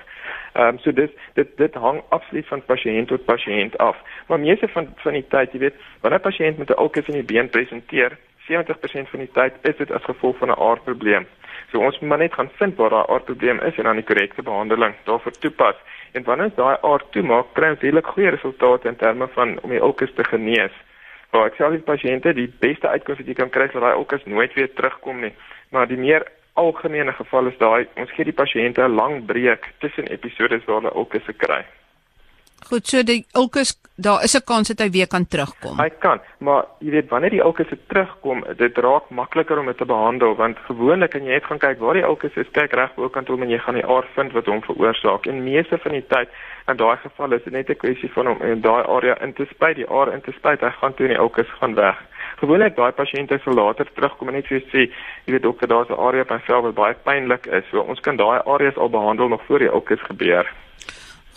Ehm 0.54 0.68
um, 0.68 0.80
so 0.80 0.92
dis 0.92 1.10
dit 1.34 1.58
dit 1.58 1.74
hang 1.74 2.02
absoluut 2.10 2.48
van 2.48 2.66
pasiënt 2.66 3.08
tot 3.08 3.26
pasiënt 3.26 3.78
af. 3.78 3.98
Maar 4.28 4.40
meeste 4.40 4.68
van 4.68 4.88
van 4.96 5.14
die 5.14 5.28
tyd, 5.28 5.52
jy 5.52 5.60
weet, 5.60 5.76
wanneer 6.02 6.20
'n 6.20 6.30
pasiënt 6.30 6.58
met 6.58 6.70
'n 6.70 6.82
ulkus 6.82 7.08
in 7.08 7.14
die 7.14 7.34
been 7.34 7.50
presenteer, 7.50 8.18
70% 8.48 9.10
van 9.10 9.20
die 9.20 9.32
tyd 9.34 9.54
is 9.62 9.78
dit 9.78 9.92
as 9.92 10.04
gevolg 10.04 10.38
van 10.38 10.50
'n 10.50 10.60
aardprobleem. 10.60 11.28
So 11.72 11.80
ons 11.80 12.00
moet 12.00 12.10
maar 12.10 12.18
net 12.18 12.34
gaan 12.34 12.50
vind 12.58 12.76
waar 12.76 12.90
daai 12.90 13.06
aardprobleem 13.08 13.60
is 13.60 13.78
en 13.78 13.84
dan 13.84 14.00
die 14.00 14.06
korrekte 14.06 14.42
behandeling 14.42 14.96
daarvoor 15.06 15.32
toepas. 15.32 15.76
En 16.12 16.24
wanneer 16.24 16.52
daai 16.56 16.78
aard 16.82 17.12
toemaak, 17.12 17.54
kry 17.54 17.70
ons 17.70 17.84
redelik 17.86 18.08
goeie 18.14 18.30
resultate 18.34 18.88
in 18.88 18.96
terme 18.96 19.28
van 19.36 19.60
om 19.62 19.70
die 19.70 19.82
ulkus 19.82 20.14
te 20.18 20.24
genees. 20.24 20.74
Maar 21.32 21.52
ek 21.52 21.60
sê 21.60 21.66
al 21.66 21.78
die 21.78 21.86
pasiënte, 21.86 22.34
die 22.34 22.50
beste 22.62 22.90
uitkoms 22.90 23.22
wat 23.22 23.30
jy 23.30 23.38
kan 23.38 23.54
kry 23.54 23.68
is 23.70 23.76
dat 23.76 23.86
daai 23.86 24.00
ulkus 24.00 24.26
nooit 24.26 24.54
weer 24.58 24.72
terugkom 24.74 25.22
nie. 25.22 25.34
Maar 25.70 25.88
die 25.92 26.00
meer 26.02 26.26
algemene 26.58 27.14
geval 27.14 27.52
is 27.52 27.60
daai 27.62 27.86
ons 28.02 28.16
gee 28.16 28.26
die 28.26 28.40
pasiënte 28.42 28.82
'n 28.82 28.98
lang 29.02 29.26
breek 29.26 29.70
tussen 29.80 30.10
episodes 30.10 30.66
waar 30.66 30.82
hulle 30.82 30.96
ulkusse 30.96 31.34
kry. 31.34 31.62
Goed, 32.68 32.88
so 32.88 33.04
die 33.04 33.26
ulkus, 33.34 33.80
daar 33.96 34.24
is 34.24 34.36
'n 34.36 34.44
kans 34.46 34.68
dat 34.68 34.80
hy 34.80 34.90
weer 34.90 35.08
kan 35.08 35.28
terugkom. 35.28 35.78
Hy 35.78 35.90
kan, 35.90 36.20
maar 36.38 36.66
jy 36.80 36.92
weet 36.92 37.10
wanneer 37.10 37.30
die 37.30 37.44
ulkusse 37.44 37.78
terugkom, 37.88 38.44
dit 38.58 38.78
raak 38.78 39.10
makliker 39.10 39.60
om 39.60 39.66
dit 39.66 39.78
te 39.78 39.86
behandel 39.86 40.36
want 40.36 40.58
gewoonlik 40.68 41.12
kan 41.12 41.24
jy 41.24 41.32
net 41.32 41.44
gaan 41.44 41.58
kyk 41.58 41.80
waar 41.80 41.94
die 41.94 42.04
ulkus 42.04 42.36
is, 42.36 42.52
kyk 42.52 42.74
reg 42.74 42.94
bokant 42.96 43.28
hom 43.28 43.42
en 43.42 43.50
jy 43.50 43.58
gaan 43.58 43.76
die 43.76 43.86
aard 43.86 44.08
vind 44.16 44.32
wat 44.32 44.46
hom 44.46 44.62
veroorsaak. 44.62 45.26
En 45.26 45.44
meeste 45.44 45.78
van 45.78 45.92
die 45.92 46.08
tyd 46.08 46.30
in 46.68 46.78
daai 46.78 46.98
geval 46.98 47.32
is 47.32 47.44
dit 47.44 47.54
net 47.54 47.70
'n 47.70 47.76
kwessie 47.76 48.12
van 48.12 48.28
om 48.28 48.42
in 48.42 48.62
daai 48.62 48.84
area 48.84 49.22
in 49.22 49.34
te 49.34 49.46
spuit, 49.50 49.76
die 49.76 49.90
aard 49.90 50.14
in 50.14 50.22
te 50.22 50.32
spuit, 50.32 50.62
hy 50.62 50.70
gaan 50.70 50.94
toe 50.94 51.08
en 51.08 51.14
die 51.14 51.22
ulkus 51.22 51.50
gaan 51.60 51.76
weg 51.76 51.98
gewoonlik 52.40 52.76
daai 52.76 52.92
pasiënte 52.96 53.40
sal 53.44 53.54
later 53.54 53.88
terugkom 53.96 54.32
en 54.32 54.38
net 54.40 54.48
vir 54.48 54.64
sê, 54.72 54.88
jy 55.26 55.36
weet 55.36 55.44
dokter, 55.44 55.68
daar's 55.68 55.90
'n 55.90 56.00
area 56.08 56.24
by 56.24 56.40
self 56.48 56.64
wat 56.64 56.76
baie 56.76 56.96
pynlik 57.04 57.46
is. 57.48 57.66
So 57.72 57.82
ons 57.82 58.00
kan 58.00 58.16
daai 58.16 58.40
areas 58.46 58.78
al 58.78 58.90
behandel 58.90 59.28
nog 59.28 59.42
voor 59.48 59.60
die 59.60 59.72
ulkus 59.72 60.02
gebeur. 60.02 60.48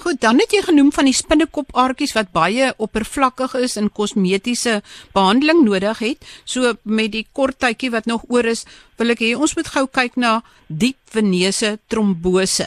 Goed, 0.03 0.19
dan 0.19 0.41
het 0.43 0.51
jy 0.51 0.65
genoem 0.67 0.89
van 0.91 1.07
die 1.07 1.15
spinnekopaartjies 1.15 2.17
wat 2.17 2.33
baie 2.35 2.73
oppervlakkig 2.83 3.53
is 3.61 3.77
en 3.79 3.87
kosmetiese 3.95 4.81
behandeling 5.15 5.61
nodig 5.63 6.01
het. 6.03 6.27
So 6.43 6.73
met 6.83 7.13
die 7.15 7.23
kort 7.31 7.61
tydjie 7.63 7.93
wat 7.95 8.09
nog 8.11 8.25
oor 8.27 8.49
is, 8.51 8.65
wil 8.99 9.15
ek 9.15 9.23
hê 9.23 9.31
ons 9.39 9.55
moet 9.55 9.71
gou 9.71 9.85
kyk 9.87 10.19
na 10.19 10.33
diep 10.67 10.99
veneuse 11.15 11.77
trombose. 11.87 12.67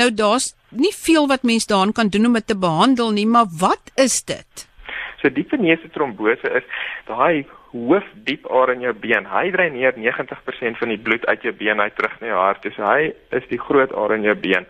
Nou 0.00 0.08
daar's 0.08 0.54
nie 0.72 0.94
veel 0.96 1.28
wat 1.28 1.44
mens 1.44 1.68
daaraan 1.68 1.92
kan 1.92 2.08
doen 2.08 2.30
om 2.30 2.40
dit 2.40 2.48
te 2.48 2.56
behandel 2.56 3.12
nie, 3.12 3.26
maar 3.28 3.50
wat 3.60 3.92
is 4.00 4.22
dit? 4.24 4.64
So 5.20 5.28
diep 5.28 5.52
veneuse 5.52 5.90
trombose 5.92 6.48
is 6.62 6.64
daai 7.10 7.44
hoofdiep 7.74 8.48
aar 8.48 8.72
in 8.72 8.86
jou 8.86 8.94
been. 9.04 9.28
Hy 9.28 9.50
dreineer 9.52 10.00
90% 10.00 10.80
van 10.80 10.94
die 10.96 10.98
bloed 10.98 11.28
uit 11.28 11.44
jou 11.44 11.52
been 11.60 11.84
uit 11.84 11.92
terug 11.98 12.16
na 12.22 12.32
jou 12.32 12.40
hart. 12.40 12.64
So 12.72 12.88
hy 12.88 13.12
is 13.36 13.44
die 13.52 13.60
groot 13.60 13.92
aar 13.92 14.16
in 14.16 14.24
jou 14.24 14.34
been. 14.48 14.64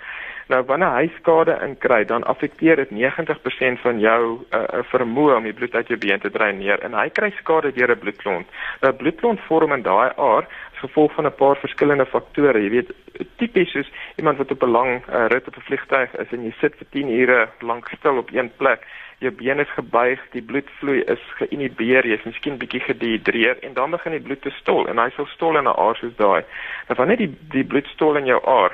Nou 0.50 0.64
wanneer 0.66 0.96
hy 0.96 1.10
skade 1.14 1.54
inkry, 1.62 2.00
dan 2.10 2.24
affekteer 2.26 2.80
dit 2.82 2.90
90% 2.90 3.78
van 3.84 4.00
jou 4.02 4.22
uh, 4.50 4.62
vermoë 4.90 5.36
om 5.36 5.44
die 5.46 5.54
bloed 5.54 5.76
uit 5.78 5.92
jou 5.92 5.98
been 6.02 6.22
te 6.22 6.30
dreineer 6.34 6.82
en 6.86 6.96
hy 6.98 7.06
kry 7.14 7.28
skade 7.38 7.70
deur 7.76 7.92
'n 7.94 8.02
bloedklont. 8.02 8.48
Nou 8.82 8.92
bloedklont 9.02 9.44
vorm 9.46 9.76
in 9.76 9.86
daai 9.86 10.10
aar 10.16 10.48
gevolg 10.80 11.14
van 11.14 11.26
'n 11.26 11.38
paar 11.42 11.56
verskillende 11.56 12.06
faktore. 12.06 12.62
Jy 12.62 12.70
weet, 12.70 12.90
tipies 13.36 13.74
is 13.74 13.92
iemand 14.16 14.38
wat 14.38 14.50
op 14.50 14.62
'n 14.62 14.74
lang 14.78 14.90
uh, 15.06 15.26
rit 15.30 15.46
op 15.48 15.56
'n 15.56 15.68
vliegtuig 15.68 16.18
is 16.18 16.32
en 16.32 16.42
jy 16.44 16.52
sit 16.60 16.74
vir 16.74 16.86
10 16.90 17.08
ure 17.20 17.48
lank 17.60 17.88
stil 17.98 18.18
op 18.18 18.30
een 18.32 18.50
plek 18.56 18.82
jou 19.18 19.32
been 19.32 19.60
is 19.60 19.70
gebuig, 19.76 20.20
die 20.32 20.42
bloedvloei 20.42 21.00
is 21.00 21.22
geïnhibeer, 21.38 22.06
jy's 22.06 22.24
miskien 22.24 22.58
bietjie 22.58 22.80
gedehidreer 22.80 23.56
en 23.62 23.74
dan 23.74 23.90
begin 23.90 24.12
die 24.12 24.26
bloed 24.26 24.40
te 24.42 24.50
stol 24.50 24.88
en 24.88 24.98
hy 24.98 25.10
sal 25.10 25.26
stol 25.26 25.56
in 25.56 25.68
'n 25.68 25.78
aar 25.78 25.96
soos 25.96 26.16
daai. 26.16 26.42
Nou 26.88 26.96
wanneer 26.96 27.16
die 27.16 27.36
die 27.50 27.64
bloed 27.64 27.86
stol 27.86 28.16
in 28.16 28.26
jou 28.26 28.40
aar 28.44 28.72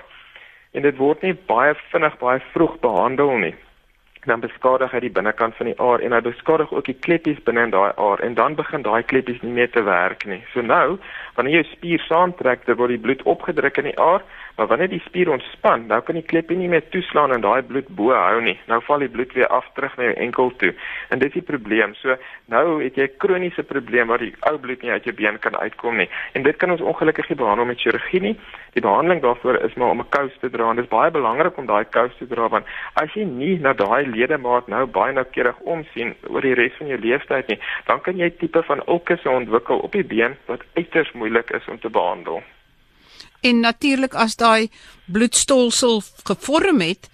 en 0.76 0.84
dit 0.84 0.98
word 1.00 1.22
nie 1.24 1.36
baie 1.48 1.74
vinnig 1.92 2.18
baie 2.20 2.42
vroeg 2.52 2.76
behandel 2.84 3.38
nie 3.44 3.54
dan 4.26 4.42
beskadig 4.42 4.90
hy 4.90 5.00
die 5.04 5.12
binnekant 5.14 5.54
van 5.58 5.70
die 5.70 5.76
aar 5.82 6.02
en 6.02 6.14
hy 6.14 6.20
beskadig 6.24 6.72
ook 6.74 6.88
die 6.88 6.98
kleppies 7.06 7.38
binne 7.46 7.66
in 7.68 7.74
daai 7.74 7.92
aar 7.94 8.22
en 8.26 8.34
dan 8.38 8.56
begin 8.58 8.82
daai 8.86 9.02
kleppies 9.06 9.38
nie 9.42 9.54
meer 9.54 9.70
te 9.70 9.82
werk 9.86 10.26
nie. 10.26 10.40
So 10.52 10.64
nou, 10.66 10.98
wanneer 11.36 11.60
jy 11.60 11.64
spier 11.70 12.02
saamtrek, 12.08 12.66
dan 12.66 12.78
word 12.80 12.94
die 12.96 13.02
bloed 13.06 13.22
opgedruk 13.34 13.78
in 13.82 13.90
die 13.92 13.98
aar 14.02 14.24
Maar 14.56 14.66
wanneer 14.66 14.88
die 14.88 15.02
spier 15.04 15.30
ontspan, 15.30 15.86
nou 15.86 15.98
kan 16.02 16.16
die 16.16 16.24
kleppie 16.24 16.56
nie 16.56 16.68
meer 16.72 16.84
toeslaan 16.88 17.32
en 17.34 17.42
daai 17.44 17.62
bloed 17.62 17.88
bo 17.98 18.14
hou 18.16 18.40
nie. 18.40 18.54
Nou 18.70 18.78
val 18.86 19.02
die 19.04 19.10
bloed 19.12 19.34
weer 19.36 19.50
af 19.52 19.66
terug 19.76 19.96
na 19.96 20.08
jou 20.08 20.14
enkel 20.24 20.52
toe. 20.62 20.72
En 21.12 21.20
dit 21.20 21.28
is 21.28 21.34
die 21.34 21.44
probleem. 21.44 21.92
So 22.00 22.16
nou 22.52 22.82
het 22.82 22.96
jy 22.96 23.04
'n 23.04 23.16
kroniese 23.18 23.62
probleem 23.62 24.08
waar 24.08 24.24
die 24.24 24.32
ou 24.48 24.56
bloed 24.58 24.82
nie 24.82 24.90
uit 24.90 25.04
jou 25.04 25.14
been 25.14 25.38
kan 25.38 25.56
uitkom 25.56 25.96
nie. 25.96 26.08
En 26.32 26.42
dit 26.42 26.56
kan 26.56 26.70
ons 26.70 26.80
ongelukkig 26.80 27.28
nie 27.28 27.38
behandel 27.38 27.66
met 27.66 27.80
chirurgie 27.80 28.20
nie. 28.20 28.36
Die 28.72 28.82
behandeling 28.82 29.22
daarvoor 29.22 29.60
is 29.64 29.74
maar 29.74 29.90
om 29.90 30.00
'n 30.00 30.08
kous 30.08 30.38
te 30.40 30.50
dra 30.50 30.70
en 30.70 30.76
dit 30.76 30.84
is 30.84 30.90
baie 30.90 31.10
belangrik 31.10 31.56
om 31.56 31.66
daai 31.66 31.84
kous 31.84 32.16
te 32.18 32.26
dra 32.26 32.48
want 32.48 32.66
as 32.94 33.12
jy 33.14 33.24
nie 33.24 33.58
na 33.58 33.72
daai 33.72 34.06
ledemaat 34.06 34.68
nou 34.68 34.86
baie 34.86 35.12
noukeurig 35.12 35.58
omsien 35.58 36.14
oor 36.28 36.40
die 36.40 36.54
res 36.54 36.72
van 36.78 36.86
jou 36.86 36.98
lewenstyd 36.98 37.48
nie, 37.48 37.60
dan 37.86 38.00
kan 38.00 38.16
jy 38.16 38.30
tipe 38.30 38.62
van 38.62 38.82
ulkusse 38.86 39.30
ontwikkel 39.30 39.78
op 39.78 39.92
die 39.92 40.04
been 40.04 40.36
wat 40.46 40.64
uiters 40.74 41.12
moeilik 41.12 41.50
is 41.50 41.68
om 41.68 41.78
te 41.78 41.90
behandel. 41.90 42.42
En 43.46 43.60
natuurlik 43.60 44.14
as 44.14 44.36
daai 44.36 44.68
bloedstolsel 45.06 46.00
gevorm 46.26 46.80
het 46.80 47.10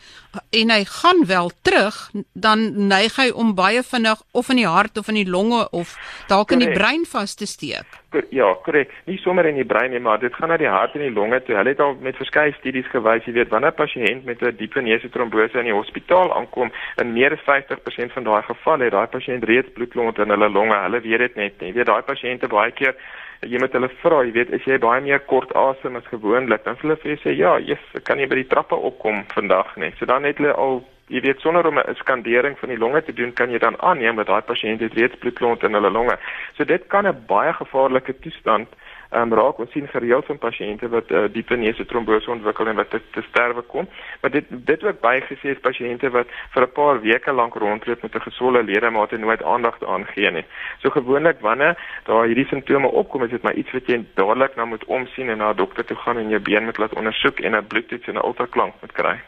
en 0.51 0.71
hy 0.73 0.85
gaan 0.89 1.27
wel 1.27 1.51
terug, 1.63 1.97
dan 2.33 2.87
neig 2.89 3.17
hy 3.21 3.29
om 3.37 3.55
baie 3.55 3.83
vinnig 3.85 4.21
of 4.33 4.49
in 4.49 4.63
die 4.63 4.69
hart 4.69 4.97
of 4.99 5.11
in 5.13 5.19
die 5.21 5.29
longe 5.29 5.67
of 5.77 5.93
dalk 6.31 6.55
in 6.57 6.63
die 6.65 6.73
brein 6.73 7.05
vas 7.11 7.35
te 7.37 7.47
steek. 7.47 7.99
Ja, 8.33 8.49
korrek. 8.65 8.93
Nie 9.09 9.19
sommer 9.21 9.47
in 9.49 9.57
die 9.61 9.69
brein 9.69 9.93
nie, 9.93 10.01
maar 10.01 10.21
dit 10.21 10.35
gaan 10.37 10.49
na 10.53 10.57
die 10.61 10.69
hart 10.69 10.97
en 10.97 11.05
die 11.05 11.13
longe 11.13 11.41
toe. 11.45 11.57
Hulle 11.57 11.73
het 11.73 11.81
al 11.81 11.97
met 12.01 12.17
verskeie 12.21 12.53
studies 12.59 12.89
gewys, 12.93 13.25
jy 13.29 13.33
weet, 13.39 13.53
wanneer 13.53 13.73
'n 13.73 13.81
pasiënt 13.81 14.25
met 14.25 14.43
'n 14.43 14.57
diepe 14.57 14.81
neuse 14.81 15.09
trombose 15.09 15.59
in 15.59 15.69
die 15.69 15.81
hospitaal 15.81 16.33
aankom, 16.37 16.73
in 16.97 17.13
meer 17.13 17.33
as 17.33 17.45
50% 17.45 18.13
van 18.13 18.25
daai 18.25 18.43
gevalle 18.43 18.85
het 18.85 18.93
daai 18.93 19.07
pasiënt 19.07 19.45
reeds 19.45 19.73
bloedklont 19.75 20.19
in 20.19 20.31
hulle 20.31 20.49
longe. 20.49 20.77
Hulle 20.77 21.01
weet 21.01 21.19
dit 21.19 21.37
net 21.37 21.61
nie. 21.61 21.69
Jy 21.69 21.75
weet, 21.75 21.87
daai 21.87 22.03
pasiënte 22.03 22.49
baie 22.49 22.73
keer 22.73 22.97
jy 23.43 23.59
moet 23.59 23.73
hulle 23.73 23.91
vra, 24.03 24.23
jy 24.25 24.33
weet, 24.37 24.53
as 24.55 24.65
jy 24.67 24.79
baie 24.79 25.01
meer 25.01 25.21
kort 25.31 25.53
asem 25.59 25.97
as 25.97 26.07
gewoonlik, 26.11 26.65
dan 26.65 26.77
hulle 26.83 26.97
vir 26.97 27.13
jou 27.13 27.21
sê, 27.23 27.37
"Ja, 27.37 27.59
yes, 27.59 27.83
kan 28.05 28.19
jy 28.19 28.27
by 28.29 28.37
die 28.37 28.49
trappe 28.49 28.77
opkom 28.77 29.25
vandag 29.35 29.77
net." 29.77 29.95
So 29.99 30.07
dan 30.07 30.25
het 30.25 30.39
hulle 30.39 30.53
al 30.53 30.85
jy 31.09 31.21
weet 31.21 31.41
sonder 31.41 31.67
om 31.67 31.79
'n 31.79 31.95
skandering 31.95 32.59
van 32.59 32.69
die 32.69 32.79
longe 32.79 33.03
te 33.03 33.13
doen, 33.13 33.33
kan 33.33 33.51
jy 33.51 33.59
dan 33.59 33.81
aanneem 33.81 34.17
dat 34.17 34.27
daai 34.27 34.43
pasiënt 34.43 34.81
het 34.81 34.95
reeds 34.95 35.19
bloedklont 35.19 35.63
in 35.63 35.75
hulle 35.75 35.91
longe. 35.91 36.17
So 36.57 36.65
dit 36.65 36.87
kan 36.89 37.07
'n 37.07 37.25
baie 37.27 37.53
gevaarlike 37.53 38.19
toestand 38.21 38.69
um, 39.15 39.33
raak. 39.35 39.59
Ons 39.59 39.71
sien 39.73 39.89
gereeld 39.89 40.27
van 40.27 40.39
pasiënte 40.39 40.89
wat 40.93 41.11
uh, 41.11 41.25
diepe 41.33 41.57
neuse 41.57 41.85
trombose 41.87 42.31
ontwikkel 42.31 42.71
en 42.71 42.79
wat 42.81 42.91
te, 42.91 43.01
te 43.15 43.23
sterwe 43.29 43.63
kom. 43.63 43.89
Maar 44.21 44.31
dit 44.31 44.49
dit 44.51 44.85
ook 44.85 45.01
bygesê 45.01 45.55
is 45.55 45.63
pasiënte 45.65 46.11
wat 46.15 46.31
vir 46.55 46.67
'n 46.67 46.73
paar 46.73 47.01
weke 47.01 47.33
lank 47.33 47.55
rondloop 47.55 48.03
met 48.03 48.15
'n 48.15 48.27
geswolle 48.29 48.63
ledemaat 48.63 49.13
en 49.13 49.21
nooit 49.21 49.43
aandag 49.43 49.79
daaraan 49.79 50.07
gee 50.15 50.31
nie. 50.31 50.45
So 50.83 50.91
gewoonlik 50.91 51.41
wanneer 51.41 51.77
daar 52.05 52.27
hierdie 52.27 52.47
simptome 52.47 52.89
opkom, 52.89 53.25
is 53.25 53.31
dit 53.31 53.43
maar 53.43 53.55
iets 53.55 53.73
wat 53.73 53.87
jy 53.87 54.05
dadelik 54.15 54.57
nou 54.57 54.67
moet 54.67 54.85
omsien 54.85 55.29
en 55.29 55.39
na 55.39 55.51
'n 55.51 55.57
dokter 55.57 55.85
toe 55.85 55.97
gaan 55.97 56.19
en 56.19 56.29
jou 56.29 56.41
been 56.41 56.65
moet 56.65 56.79
laat 56.79 56.95
ondersoek 56.95 57.41
en 57.41 57.57
'n 57.57 57.67
bloedtoets 57.67 58.07
en 58.07 58.15
'n 58.15 58.27
ultraklank 58.27 58.75
moet 58.81 58.93
kry. 58.93 59.21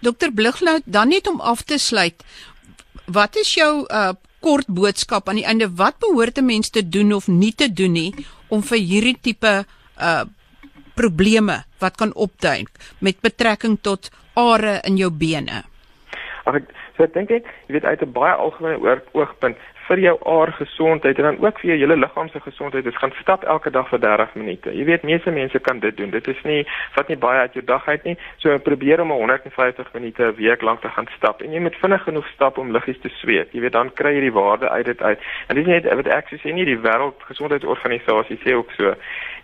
Dokter 0.00 0.32
Blighnout, 0.32 0.82
dan 0.84 1.08
net 1.08 1.28
om 1.28 1.40
af 1.40 1.62
te 1.62 1.78
sluit, 1.78 2.24
wat 3.06 3.36
is 3.36 3.54
jou 3.54 3.86
uh 3.90 4.12
kort 4.40 4.66
boodskap 4.66 5.28
aan 5.28 5.34
die 5.34 5.44
einde 5.44 5.66
wat 5.74 5.98
behoort 5.98 6.38
'n 6.38 6.44
mens 6.44 6.70
te 6.70 6.88
doen 6.88 7.12
of 7.12 7.26
nie 7.26 7.54
te 7.54 7.72
doen 7.72 7.92
nie 7.92 8.14
om 8.48 8.62
vir 8.62 8.78
hierdie 8.78 9.18
tipe 9.20 9.54
uh 9.98 10.24
probleme 10.98 11.62
wat 11.78 11.94
kan 11.94 12.10
opduik 12.18 12.70
met 12.98 13.20
betrekking 13.22 13.76
tot 13.86 14.10
are 14.34 14.80
in 14.82 14.96
jou 14.98 15.10
bene. 15.14 15.62
Ag 16.42 16.58
ek 16.58 16.72
so 16.96 17.06
dink 17.14 17.30
ek 17.30 17.46
jy 17.68 17.76
weet 17.76 17.86
uit 17.86 18.02
'n 18.02 18.12
baie 18.12 18.34
algemene 18.34 18.98
oogpunt 19.14 19.58
vir 19.88 20.02
jou 20.02 20.14
aar 20.24 20.52
gesondheid 20.52 21.18
en 21.18 21.24
dan 21.30 21.38
ook 21.44 21.60
vir 21.60 21.70
jou 21.70 21.78
hele 21.78 21.96
liggaam 21.96 22.28
se 22.28 22.40
gesondheid. 22.40 22.84
Dit 22.84 22.96
gaan 22.96 23.12
stap 23.20 23.44
elke 23.44 23.70
dag 23.70 23.88
vir 23.88 24.00
30 24.00 24.34
minute. 24.34 24.74
Jy 24.76 24.84
weet 24.84 25.06
meeste 25.08 25.30
mense 25.30 25.58
kan 25.58 25.80
dit 25.80 25.96
doen. 25.96 26.10
Dit 26.10 26.28
is 26.28 26.42
nie 26.44 26.60
vat 26.96 27.08
nie 27.08 27.16
baie 27.16 27.40
uit 27.46 27.56
jou 27.58 27.64
dag 27.64 27.88
uit 27.88 28.04
nie. 28.04 28.16
So 28.42 28.58
probeer 28.58 29.00
om 29.00 29.10
150 29.10 29.92
minute 29.94 30.22
'n 30.22 30.34
week 30.36 30.62
lank 30.62 30.80
te 30.80 30.88
gaan 30.88 31.08
stap 31.16 31.42
en 31.42 31.52
jy 31.52 31.60
moet 31.60 31.76
vinnig 31.76 32.02
genoeg 32.02 32.28
stap 32.34 32.58
om 32.58 32.72
liggies 32.72 33.00
te 33.00 33.08
sweet. 33.08 33.52
Jy 33.52 33.60
weet 33.60 33.72
dan 33.72 33.92
kry 33.92 34.14
jy 34.14 34.20
die 34.20 34.32
waarde 34.32 34.68
uit 34.68 34.86
dit 34.86 35.02
uit. 35.02 35.18
En 35.48 35.54
dis 35.54 35.66
net 35.66 35.84
wat 35.94 36.06
ek 36.06 36.28
sê 36.28 36.52
nie 36.52 36.64
die 36.64 36.78
wêreldgesondheidsorganisasie 36.78 38.38
sê 38.44 38.54
ook 38.54 38.70
so. 38.76 38.94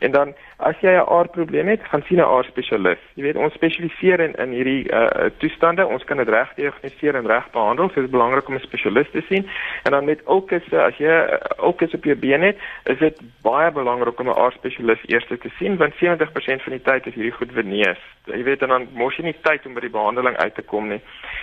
En 0.05 0.11
dan 0.11 0.35
as 0.57 0.77
jy 0.81 0.93
'n 0.97 1.09
aardprobleem 1.17 1.69
het, 1.69 1.81
gaan 1.91 2.03
sien 2.07 2.19
'n 2.19 2.31
aardspesialis. 2.37 3.01
Jy 3.15 3.23
weet 3.23 3.37
ons 3.37 3.55
spesialiseer 3.55 4.21
in 4.21 4.35
in 4.45 4.51
hierdie 4.51 4.85
uh 4.93 5.31
toestande. 5.39 5.87
Ons 5.87 6.05
kan 6.05 6.17
dit 6.17 6.29
reg 6.29 6.55
diagnoseer 6.55 7.15
en 7.15 7.27
reg 7.27 7.51
behandel. 7.51 7.89
So 7.89 7.95
dit 7.95 8.05
is 8.05 8.17
belangrik 8.17 8.49
om 8.49 8.55
'n 8.55 8.69
spesialis 8.69 9.11
te 9.11 9.23
sien. 9.29 9.49
En 9.83 9.91
dan 9.91 10.05
met 10.05 10.21
ulkus 10.27 10.73
as 10.73 10.97
jy 10.97 11.15
ulkus 11.59 11.95
op 11.95 12.05
jou 12.05 12.17
been 12.17 12.43
het, 12.43 12.57
is 12.85 12.99
dit 12.99 13.21
baie 13.43 13.71
belangrik 13.71 14.21
om 14.21 14.29
'n 14.29 14.39
aardspesialis 14.45 15.03
eers 15.07 15.27
te 15.27 15.51
sien 15.59 15.77
want 15.77 15.95
70% 15.95 16.63
van 16.63 16.73
die 16.73 16.83
tyd 16.83 17.07
is 17.07 17.15
hierdie 17.15 17.39
goed 17.39 17.53
venees. 17.53 18.01
Jy 18.25 18.43
weet 18.43 18.63
en 18.63 18.69
dan 18.69 18.89
mos 18.93 19.17
jy 19.17 19.25
nie 19.25 19.41
tyd 19.41 19.67
om 19.67 19.75
by 19.75 19.81
die 19.81 19.97
behandeling 19.99 20.37
uit 20.37 20.55
te 20.55 20.63
kom 20.63 20.89
nie. 20.89 21.01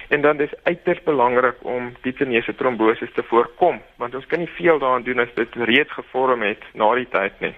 En 0.09 0.21
dan 0.21 0.37
dis 0.37 0.53
uiters 0.63 1.03
belangrik 1.03 1.55
om 1.61 1.93
die 2.01 2.13
venese 2.13 2.55
trombose 2.55 3.11
te 3.11 3.23
voorkom 3.23 3.81
want 3.97 4.15
ons 4.15 4.25
kan 4.25 4.39
nie 4.39 4.55
veel 4.57 4.79
daaraan 4.79 5.03
doen 5.03 5.19
as 5.19 5.33
dit 5.35 5.55
reeds 5.55 5.91
gevorm 5.91 6.41
het 6.41 6.63
na 6.73 6.95
die 6.95 7.09
tyd 7.09 7.39
nie 7.39 7.55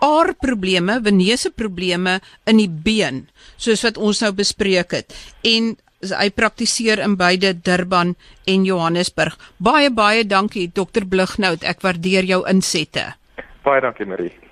aarprobleme, 0.00 1.00
venese 1.02 1.50
probleme 1.50 2.20
in 2.46 2.56
die 2.56 2.68
been, 2.68 3.28
soos 3.56 3.82
wat 3.82 3.98
ons 3.98 4.20
nou 4.20 4.32
bespreek 4.32 4.92
het. 4.92 5.14
En 5.44 5.76
hy 6.00 6.30
praktiseer 6.30 6.98
in 6.98 7.16
beide 7.16 7.52
Durban 7.52 8.16
en 8.46 8.64
Johannesburg. 8.64 9.36
Baie 9.58 9.90
baie 9.90 10.24
dankie 10.24 10.70
dokter 10.72 11.04
Blighnout. 11.04 11.64
Ek 11.64 11.80
waardeer 11.80 12.24
jou 12.24 12.44
insette. 12.48 13.14
Baie 13.62 13.80
dankie 13.80 14.06
Marie. 14.06 14.43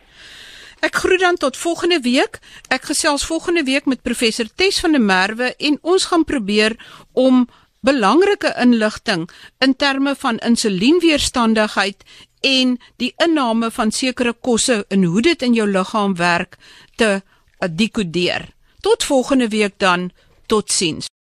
Ek 0.82 0.96
groet 0.98 1.20
dan 1.20 1.36
tot 1.38 1.56
volgende 1.56 2.00
week. 2.02 2.40
Ek 2.74 2.88
gesels 2.90 3.24
volgende 3.24 3.62
week 3.62 3.84
met 3.86 4.02
professor 4.02 4.48
Tes 4.54 4.80
van 4.82 4.96
der 4.96 5.00
Merwe 5.00 5.52
en 5.56 5.78
ons 5.82 6.08
gaan 6.10 6.24
probeer 6.26 6.74
om 7.12 7.44
belangrike 7.86 8.50
inligting 8.58 9.28
in 9.62 9.76
terme 9.76 10.14
van 10.18 10.38
insulienweerstandigheid 10.38 12.02
en 12.40 12.74
die 12.98 13.12
inname 13.22 13.70
van 13.70 13.94
sekere 13.94 14.32
kosse 14.32 14.82
en 14.88 15.04
hoe 15.04 15.22
dit 15.22 15.42
in 15.42 15.54
jou 15.54 15.68
liggaam 15.70 16.18
werk 16.18 16.58
te 16.98 17.20
dekodeer. 17.70 18.50
Tot 18.80 19.06
volgende 19.06 19.48
week 19.48 19.78
dan. 19.78 20.10
Totsiens. 20.46 21.12